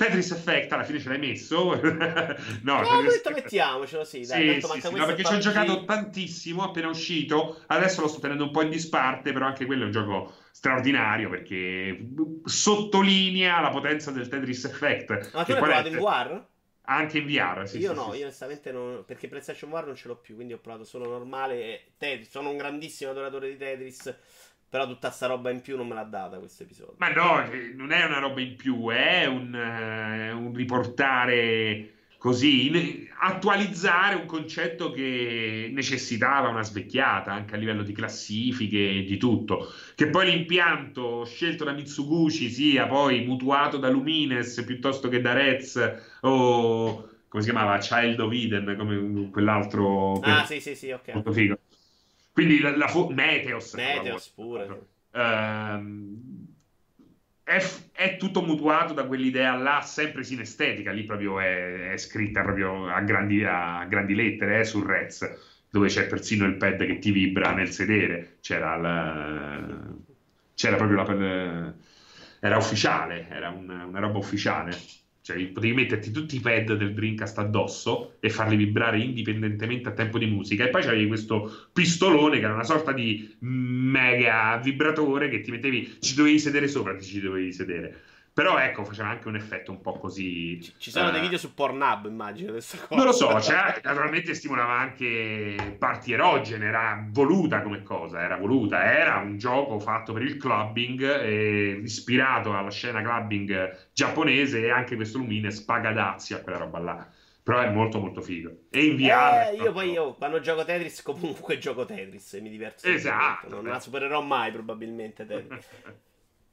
[0.00, 1.74] Tetris Effect alla fine ce l'hai messo?
[2.62, 6.62] no, no detto mettiamocelo, sì, dai, sì, sì, sì no, perché ci ho giocato tantissimo
[6.62, 9.92] appena uscito, adesso lo sto tenendo un po' in disparte, però anche quello è un
[9.92, 12.08] gioco straordinario perché
[12.44, 15.32] sottolinea la potenza del Tetris Effect.
[15.34, 16.44] Ma tu l'hai provato in VR?
[16.84, 17.78] Anche in VR, sì.
[17.78, 18.18] Io sì, no, sì.
[18.18, 19.04] io onestamente non.
[19.06, 21.92] Perché PlayStation VR non ce l'ho più, quindi ho provato solo normale.
[21.98, 22.30] Tetris.
[22.30, 24.16] Sono un grandissimo adoratore di Tetris.
[24.70, 26.94] Però tutta sta roba in più non me l'ha data questo episodio.
[26.98, 33.08] Ma no, non è una roba in più, è un, uh, un riportare così, in,
[33.18, 39.72] attualizzare un concetto che necessitava una svecchiata anche a livello di classifiche e di tutto.
[39.96, 46.18] Che poi l'impianto scelto da Mitsuguchi sia poi mutuato da Lumines piuttosto che da Rez
[46.20, 50.20] o come si chiamava Child of Eden, come quell'altro.
[50.20, 51.14] Ah, sì, sì, sì, ok.
[51.14, 51.58] Molto figo.
[52.40, 53.74] Quindi la, la fu- Meteos.
[53.74, 54.86] Meteos pure.
[55.12, 56.18] Uh,
[57.42, 60.90] è, è, tutto mutuato da quell'idea là, sempre sinestetica.
[60.90, 65.88] Lì proprio è, è scritta proprio a grandi, a grandi lettere, eh, sul Rez dove
[65.88, 68.38] c'è persino il pad che ti vibra nel sedere.
[68.40, 69.78] C'era, la,
[70.54, 71.74] c'era proprio la.
[72.40, 74.74] Era ufficiale, era un, una roba ufficiale.
[75.22, 80.18] Cioè, potevi metterti tutti i pad del Dreamcast addosso e farli vibrare indipendentemente a tempo
[80.18, 80.64] di musica.
[80.64, 85.98] E poi c'avevi questo pistolone che era una sorta di mega vibratore che ti mettevi,
[86.00, 88.00] ci dovevi sedere sopra, ti ci dovevi sedere.
[88.40, 90.58] Però ecco, faceva anche un effetto un po' così.
[90.62, 92.52] Ci, ci sono uh, dei video su Pornhub, immagino.
[92.88, 98.82] Non lo so, cioè, naturalmente stimolava anche parti erogene, era voluta come cosa, era voluta.
[98.82, 104.96] Era un gioco fatto per il clubbing, eh, ispirato alla scena clubbing giapponese e anche
[104.96, 107.08] questo Lumines paga dazi a quella roba là.
[107.42, 108.68] Però è molto molto figo.
[108.70, 109.50] E in VR...
[109.50, 112.88] Eh, io poi io, quando gioco Tetris comunque gioco Tetris e mi diverto.
[112.88, 113.50] Esatto.
[113.50, 115.68] Non la supererò mai probabilmente Tetris.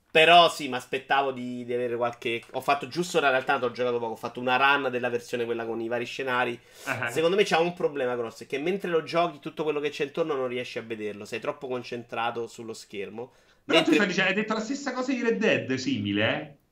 [0.10, 2.42] Però sì, mi aspettavo di, di, avere qualche.
[2.52, 4.14] Ho fatto giusto in realtà, ho giocato poco.
[4.14, 6.60] Ho fatto una run della versione quella con i vari scenari.
[6.86, 7.10] Uh-huh.
[7.10, 10.06] Secondo me c'ha un problema grosso: è che mentre lo giochi, tutto quello che c'è
[10.06, 11.26] intorno non riesci a vederlo.
[11.26, 13.32] Sei troppo concentrato sullo schermo.
[13.64, 13.92] Però mentre...
[13.92, 16.67] tu stai dicendo, hai detto la stessa cosa di Red Dead, simile, eh?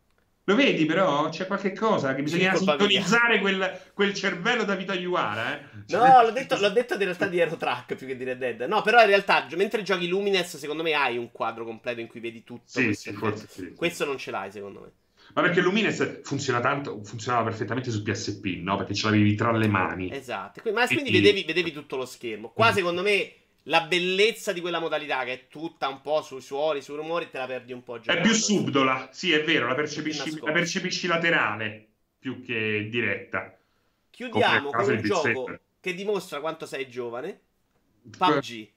[0.47, 1.27] Lo vedi però?
[1.29, 5.65] C'è qualche cosa che bisogna sintonizzare quel, quel, cervello da Vita Iuara, eh?
[5.87, 8.61] No, l'ho detto, l'ho detto in realtà di Aerotrack più che di Red Dead.
[8.61, 12.19] No, però in realtà mentre giochi Lumines, secondo me hai un quadro completo in cui
[12.19, 12.63] vedi tutto.
[12.65, 14.91] Sì, sì, forse sì, Questo non ce l'hai, secondo me.
[15.33, 18.77] Ma perché Lumines funziona tanto, funzionava perfettamente su PSP, no?
[18.77, 20.11] Perché ce l'avevi tra le mani.
[20.13, 20.61] Esatto.
[20.71, 22.51] Ma quindi vedevi, vedevi tutto lo schermo.
[22.51, 22.73] Qua, mm.
[22.73, 23.33] secondo me
[23.67, 27.37] la bellezza di quella modalità che è tutta un po' sui suoni, sui rumori, te
[27.37, 27.99] la perdi un po'.
[27.99, 28.21] Giocando.
[28.21, 31.87] È più subdola, sì, è vero, la percepisci, la percepisci laterale
[32.19, 33.57] più che diretta.
[34.09, 37.41] Chiudiamo con un gioco che dimostra quanto sei giovane.
[38.17, 38.69] PUBG.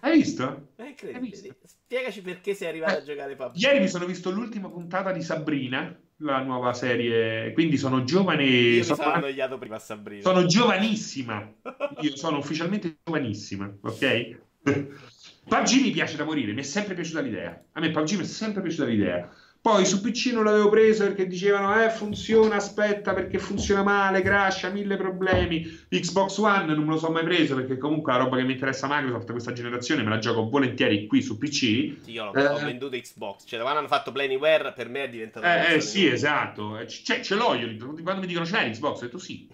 [0.00, 0.68] Hai visto?
[0.76, 1.56] È incredibile.
[1.64, 3.56] Spiegaci perché sei arrivato eh, a giocare PUBG.
[3.56, 7.52] Ieri mi sono visto l'ultima puntata di Sabrina la nuova serie.
[7.52, 8.44] Quindi sono giovane.
[8.44, 10.22] Io sono, annoiato prima a Sabrina.
[10.22, 11.52] Sono giovanissima.
[12.00, 14.38] Io sono ufficialmente giovanissima, ok?
[15.44, 17.64] PUBG mi piace da morire, mi è sempre piaciuta l'idea.
[17.72, 19.28] A me PUBG mi è sempre piaciuta l'idea.
[19.62, 24.70] Poi su PC non l'avevo preso perché dicevano, eh, funziona, aspetta, perché funziona male, crasha,
[24.70, 25.86] mille problemi.
[25.88, 28.88] Xbox One non me lo so mai preso perché comunque la roba che mi interessa
[28.90, 31.58] Microsoft questa generazione me la gioco volentieri qui su PC.
[31.58, 35.04] Sì, io ho, eh, ho venduto Xbox, cioè da quando hanno fatto Planyware per me
[35.04, 35.46] è diventato...
[35.46, 39.18] Eh, eh sì, esatto, cioè, ce l'ho io, quando mi dicono c'è l'Xbox ho detto
[39.18, 39.48] sì,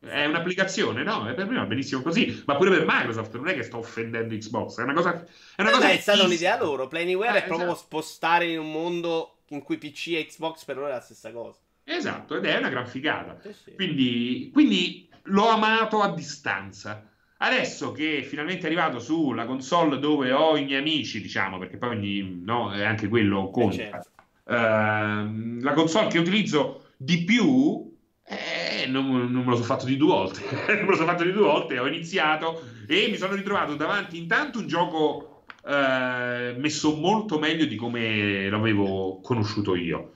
[0.00, 1.32] è un'applicazione, no?
[1.36, 4.80] Per me va benissimo così, ma pure per Microsoft non è che sto offendendo Xbox,
[4.80, 5.24] è una cosa...
[5.54, 7.84] È, una cosa è stata un'idea loro, Planyware eh, è proprio esatto.
[7.84, 11.58] spostare in un mondo in cui PC e Xbox per loro è la stessa cosa.
[11.84, 13.38] Esatto, ed è una gran figata.
[13.40, 13.74] Sì, sì.
[13.74, 17.08] Quindi, quindi l'ho amato a distanza.
[17.38, 21.96] Adesso che finalmente è arrivato sulla console dove ho i miei amici, diciamo, perché poi
[21.96, 23.74] ogni, no, è anche quello conta.
[23.74, 24.10] Eh, certo.
[24.44, 29.96] uh, la console che utilizzo di più, eh, non, non, me lo sono fatto di
[29.96, 30.40] due volte.
[30.74, 34.16] non me lo sono fatto di due volte, ho iniziato e mi sono ritrovato davanti
[34.18, 35.35] intanto un gioco
[35.66, 40.12] eh, messo molto meglio di come l'avevo conosciuto io.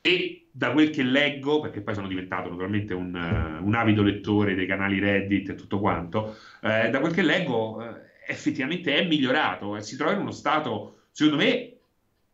[0.00, 4.54] E da quel che leggo, perché poi sono diventato naturalmente un, uh, un avido lettore
[4.54, 9.76] dei canali Reddit e tutto quanto, eh, da quel che leggo eh, effettivamente è migliorato
[9.76, 11.72] e si trova in uno stato, secondo me,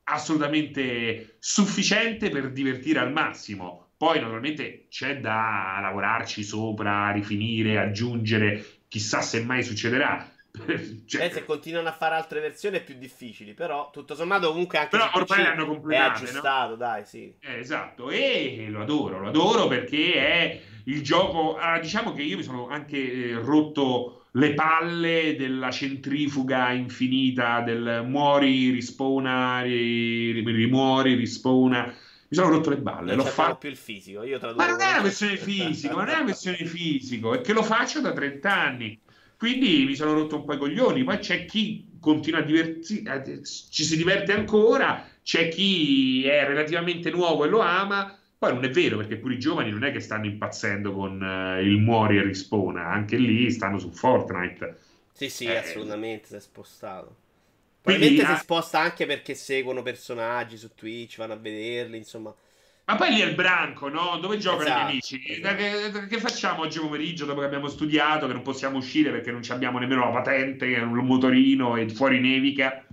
[0.05, 3.89] assolutamente sufficiente per divertire al massimo.
[3.97, 10.32] Poi naturalmente c'è da lavorarci sopra, rifinire, aggiungere, chissà se mai succederà.
[11.07, 14.91] cioè, se continuano a fare altre versioni è più difficili, però tutto sommato comunque anche
[14.91, 16.77] però ormai l'hanno completato, è aggiustato, no?
[16.77, 17.35] dai, sì.
[17.41, 22.37] Eh, esatto, e lo adoro, lo adoro perché è il gioco, allora, diciamo che io
[22.37, 31.85] mi sono anche eh, rotto le palle della centrifuga infinita del muori, rispona, rimuori, rispona.
[31.85, 33.15] Mi sono rotto le balle.
[33.15, 34.23] L'ho fatto più il fisico.
[34.23, 37.53] Io ma non è una questione fisico, ma non è una questione fisico, è che
[37.53, 38.99] lo faccio da 30 anni.
[39.43, 41.03] Quindi mi sono rotto un po' i coglioni.
[41.03, 43.03] Poi c'è chi continua a divertirsi,
[43.73, 48.17] ci si diverte ancora, c'è chi è relativamente nuovo e lo ama.
[48.39, 51.61] Poi non è vero perché pure i giovani non è che stanno impazzendo con uh,
[51.61, 54.79] il muori e rispona, anche lì stanno su Fortnite.
[55.13, 57.17] Sì, sì, eh, assolutamente si è spostato.
[57.81, 62.33] Probabilmente quindi, si sposta anche perché seguono personaggi su Twitch, vanno a vederli, insomma.
[62.93, 64.19] Ma poi lì è il branco, no?
[64.19, 65.23] Dove giocano esatto, gli amici?
[65.27, 65.57] Esatto.
[65.57, 69.41] Che, che, facciamo oggi pomeriggio dopo che abbiamo studiato, che non possiamo uscire perché non
[69.49, 72.85] abbiamo nemmeno la patente, un motorino e fuori nevica?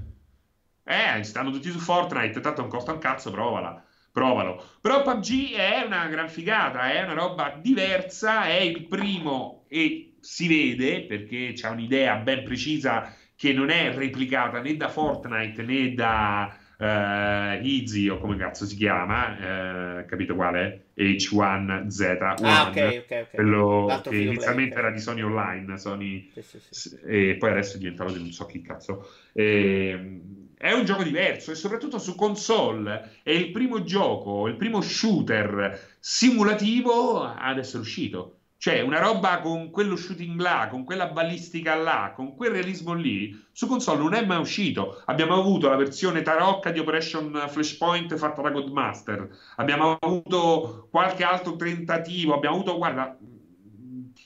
[0.85, 3.83] Eh, stanno tutti su Fortnite, tanto non costa un cazzo, provala.
[4.13, 4.63] Provalo.
[4.79, 10.47] Però PUBG è una gran figata, è una roba diversa, è il primo e si
[10.47, 16.57] vede perché c'è un'idea ben precisa che non è replicata né da Fortnite né da
[16.79, 20.87] uh, Easy o come cazzo si chiama, uh, capito quale?
[20.97, 23.27] H1Z1, ah, okay, okay, okay.
[23.33, 26.99] quello L'altro che inizialmente play, era di Sony Online, Sony, sì, sì, sì.
[27.05, 29.07] e poi adesso è diventato di non so chi cazzo.
[29.33, 30.21] E,
[30.57, 35.95] è un gioco diverso e soprattutto su console è il primo gioco, il primo shooter
[35.99, 38.38] simulativo ad essere uscito.
[38.61, 43.33] Cioè, una roba con quello shooting là, con quella ballistica là, con quel realismo lì,
[43.53, 45.01] su console non è mai uscito.
[45.05, 49.29] Abbiamo avuto la versione tarocca di Operation Flashpoint fatta da Godmaster.
[49.55, 52.33] Abbiamo avuto qualche altro tentativo.
[52.33, 53.17] Abbiamo avuto, guarda,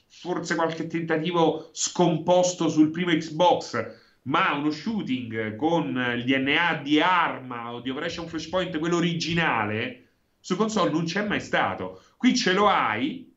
[0.07, 7.71] forse qualche tentativo scomposto sul primo Xbox ma uno shooting con il DNA di Arma
[7.71, 10.07] o di Operation Flashpoint, quello originale,
[10.39, 12.01] su console non c'è mai stato.
[12.17, 13.31] Qui ce lo hai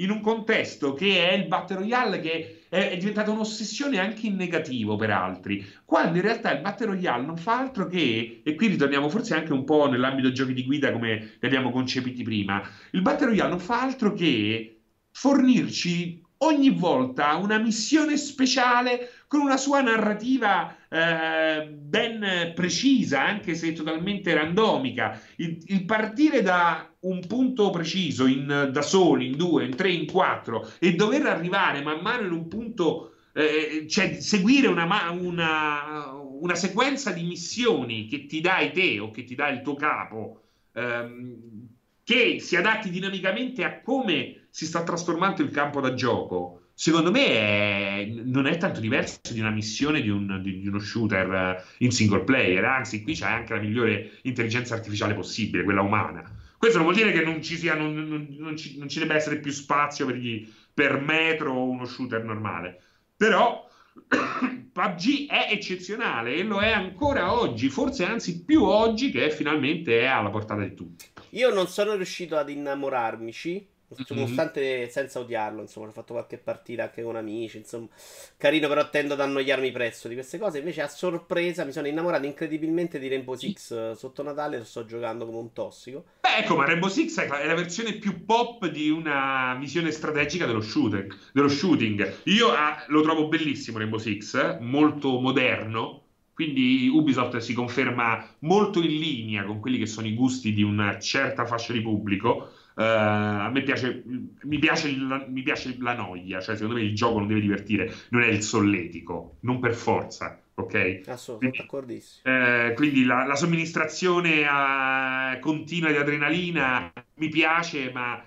[0.00, 4.36] in un contesto che è il Battle Royale che è, è diventata un'ossessione anche in
[4.36, 8.68] negativo per altri, quando in realtà il Battle Royale non fa altro che, e qui
[8.68, 13.02] ritorniamo forse anche un po' nell'ambito giochi di guida come li abbiamo concepiti prima, il
[13.02, 14.80] Battle Royale non fa altro che
[15.10, 23.74] fornirci ogni volta una missione speciale con una sua narrativa eh, ben precisa, anche se
[23.74, 25.20] totalmente randomica.
[25.36, 30.06] Il, il, partire da un punto preciso, in, da soli, in due, in tre, in
[30.10, 36.54] quattro, e dover arrivare man mano in un punto, eh, cioè seguire una, una, una,
[36.54, 40.42] sequenza di missioni che ti dai te o che ti dà il tuo capo.
[40.72, 41.66] Ehm,
[42.02, 47.26] che si adatti dinamicamente a come si sta trasformando il campo da gioco, secondo me
[47.26, 51.64] è, non è tanto diverso di una missione di, un, di, di, uno shooter eh,
[51.78, 56.22] in single player, anzi qui c'è anche la migliore intelligenza artificiale possibile, quella umana.
[56.56, 59.40] Questo non vuol dire che non ci, sia, non, non, non ci, ci debba essere
[59.40, 62.80] più spazio per, gli, per metro o uno shooter normale,
[63.16, 63.68] però
[64.72, 70.04] PUBG è eccezionale e lo è ancora oggi, forse anzi più oggi che finalmente è
[70.04, 71.06] alla portata di tutti.
[71.30, 73.66] Io non sono riuscito ad innamorarmici
[74.08, 74.88] Nonostante mm-hmm.
[74.88, 77.88] senza odiarlo, insomma, ho fatto qualche partita anche con amici, insomma,
[78.36, 80.58] carino, però tendo ad annoiarmi presto di queste cose.
[80.58, 83.92] Invece, a sorpresa, mi sono innamorato incredibilmente di Rainbow Six.
[83.92, 86.04] Sotto Natale lo sto giocando come un tossico.
[86.20, 90.60] Beh, ecco, ma Rainbow Six è la versione più pop di una visione strategica dello,
[90.60, 92.20] shooter, dello shooting.
[92.24, 96.02] Io ah, lo trovo bellissimo Rainbow Six, molto moderno.
[96.34, 100.98] Quindi Ubisoft si conferma molto in linea con quelli che sono i gusti di una
[101.00, 102.52] certa fascia di pubblico.
[102.78, 104.04] Uh, a me piace,
[104.42, 107.92] mi piace, la, mi piace la noia, cioè secondo me il gioco non deve divertire,
[108.10, 111.00] non è il solletico, non per forza, ok?
[111.08, 118.24] Assolutamente, quindi, eh, quindi la, la somministrazione a, continua di adrenalina mi piace, ma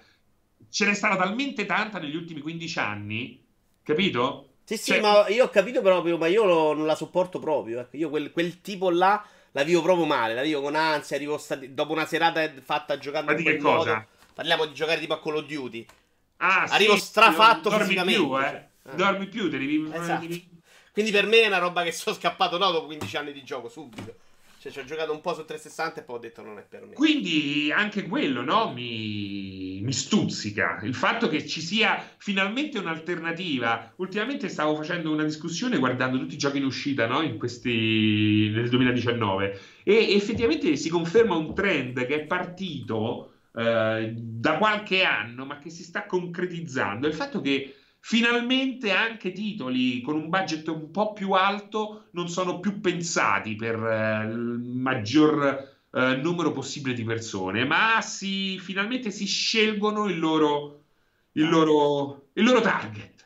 [0.67, 3.41] ce n'è stata talmente tanta negli ultimi 15 anni,
[3.83, 4.55] capito?
[4.65, 4.99] Sì, sì, cioè...
[4.99, 7.79] ma io ho capito proprio, ma io lo, non la sopporto proprio.
[7.79, 7.95] Ecco.
[7.95, 11.73] Io quel, quel tipo là la vivo proprio male, la vivo con ansia, arrivo stati...
[11.73, 14.05] dopo una serata fatta giocando ma di che cosa?
[14.41, 15.85] Parliamo di giocare tipo a Call of Duty.
[16.37, 18.19] Ah, Arrivo sì, strafatto dormi fisicamente.
[18.19, 18.67] Più, eh.
[18.83, 18.95] Cioè.
[18.95, 19.91] Dormi più, devi...
[19.93, 20.27] Esatto.
[20.91, 23.69] Quindi per me è una roba che sono scappato no, dopo 15 anni di gioco,
[23.69, 24.15] subito.
[24.59, 26.87] Cioè, ci ho giocato un po' su 360 e poi ho detto non è per
[26.87, 26.93] me.
[26.95, 28.71] Quindi anche quello, no?
[28.73, 30.79] Mi, mi stuzzica.
[30.81, 33.93] Il fatto che ci sia finalmente un'alternativa.
[33.97, 37.21] Ultimamente stavo facendo una discussione guardando tutti i giochi in uscita, no?
[37.21, 38.49] In questi...
[38.55, 39.59] nel 2019.
[39.83, 45.69] E effettivamente si conferma un trend che è partito eh, da qualche anno, ma che
[45.69, 51.13] si sta concretizzando, è il fatto che finalmente anche titoli con un budget un po'
[51.13, 57.65] più alto non sono più pensati per eh, il maggior eh, numero possibile di persone,
[57.65, 60.83] ma si, finalmente si scelgono il loro,
[61.33, 63.20] il loro, il loro target.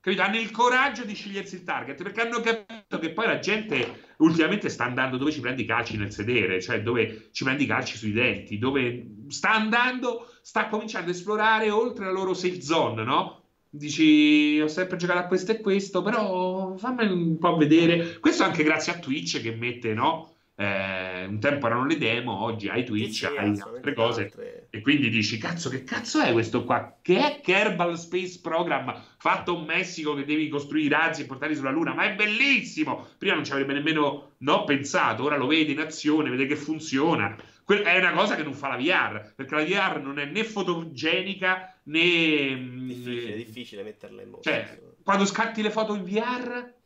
[0.00, 0.22] Capito?
[0.22, 4.70] Hanno il coraggio di scegliersi il target perché hanno capito che poi la gente ultimamente
[4.70, 7.98] sta andando dove ci prendi i calci nel sedere, cioè dove ci prendi i calci
[7.98, 13.44] sui denti, dove sta andando, sta cominciando a esplorare oltre la loro safe zone, no?
[13.68, 18.18] Dici, ho sempre giocato a questo e questo, però fammi un po' vedere.
[18.18, 20.36] Questo anche grazie a Twitch che mette, no?
[20.60, 24.24] Eh, un tempo erano le demo, oggi hai Twitch, sì, hai altre cose.
[24.24, 24.66] Altre.
[24.68, 26.98] E quindi dici, cazzo, che cazzo è questo qua?
[27.00, 31.54] Che è Kerbal Space Program fatto in Messico che devi costruire i razzi e portarli
[31.54, 31.94] sulla Luna?
[31.94, 33.08] Ma è bellissimo!
[33.16, 37.34] Prima non ci avrebbe nemmeno no, pensato, ora lo vedi in azione, vede che funziona.
[37.64, 40.44] Que- è una cosa che non fa la VR, perché la VR non è né
[40.44, 42.54] fotogenica né...
[42.54, 44.42] Mm, difficile, difficile metterla in moto.
[44.42, 46.78] Cioè, quando scatti le foto in VR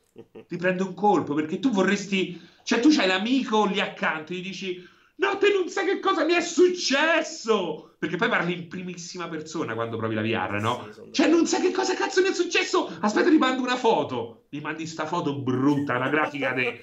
[0.47, 4.43] ti prende un colpo, perché tu vorresti cioè, tu c'hai l'amico lì accanto e gli
[4.43, 7.95] dici: No, te non sai che cosa mi è successo!
[7.99, 10.89] Perché poi parli in primissima persona quando provi la VR, no?
[10.91, 12.91] Sì, cioè, non sai che cosa cazzo mi è successo!
[13.01, 14.47] Aspetta, ti mando una foto.
[14.49, 16.83] Gli mandi sta foto brutta, una grafica di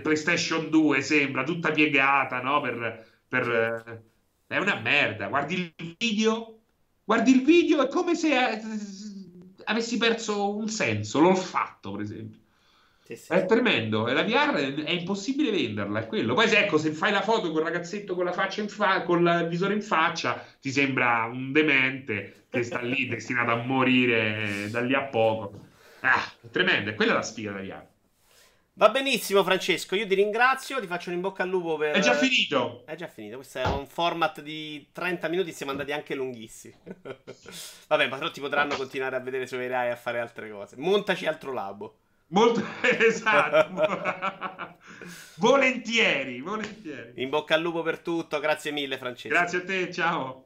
[0.00, 2.60] PlayStation 2, sembra, tutta piegata, no?
[2.60, 4.02] Per, per, eh,
[4.54, 5.28] è una merda.
[5.28, 6.60] Guardi il video,
[7.04, 8.60] guardi il video, è come se eh,
[9.64, 12.40] avessi perso un senso, l'olfatto, per esempio.
[13.04, 13.32] Sì, sì.
[13.32, 16.32] È tremendo, la VR è impossibile venderla, è quello.
[16.32, 19.18] Poi ecco, se fai la foto con il ragazzetto con la faccia in fa- con
[19.20, 24.80] il visore in faccia, ti sembra un demente che sta lì destinato a morire da
[24.80, 25.66] lì a poco.
[26.00, 27.86] Ah, è tremendo, è quella la sfiga da VR.
[28.76, 29.94] Va benissimo, Francesco.
[29.94, 30.80] Io ti ringrazio.
[30.80, 31.94] Ti faccio un in bocca al lupo per.
[31.94, 32.82] È già finito.
[32.84, 33.36] È già finito.
[33.36, 35.52] Questo è un format di 30 minuti.
[35.52, 36.74] Siamo andati anche lunghissimi.
[37.86, 40.74] Vabbè, ma però ti potranno continuare a vedere su Rai e a fare altre cose.
[40.76, 41.98] Montaci altro labo.
[42.28, 44.76] Molto esatto.
[45.36, 47.22] volentieri, volentieri.
[47.22, 48.40] In bocca al lupo per tutto.
[48.40, 49.34] Grazie mille, Francesco.
[49.34, 49.92] Grazie a te.
[49.92, 50.43] Ciao.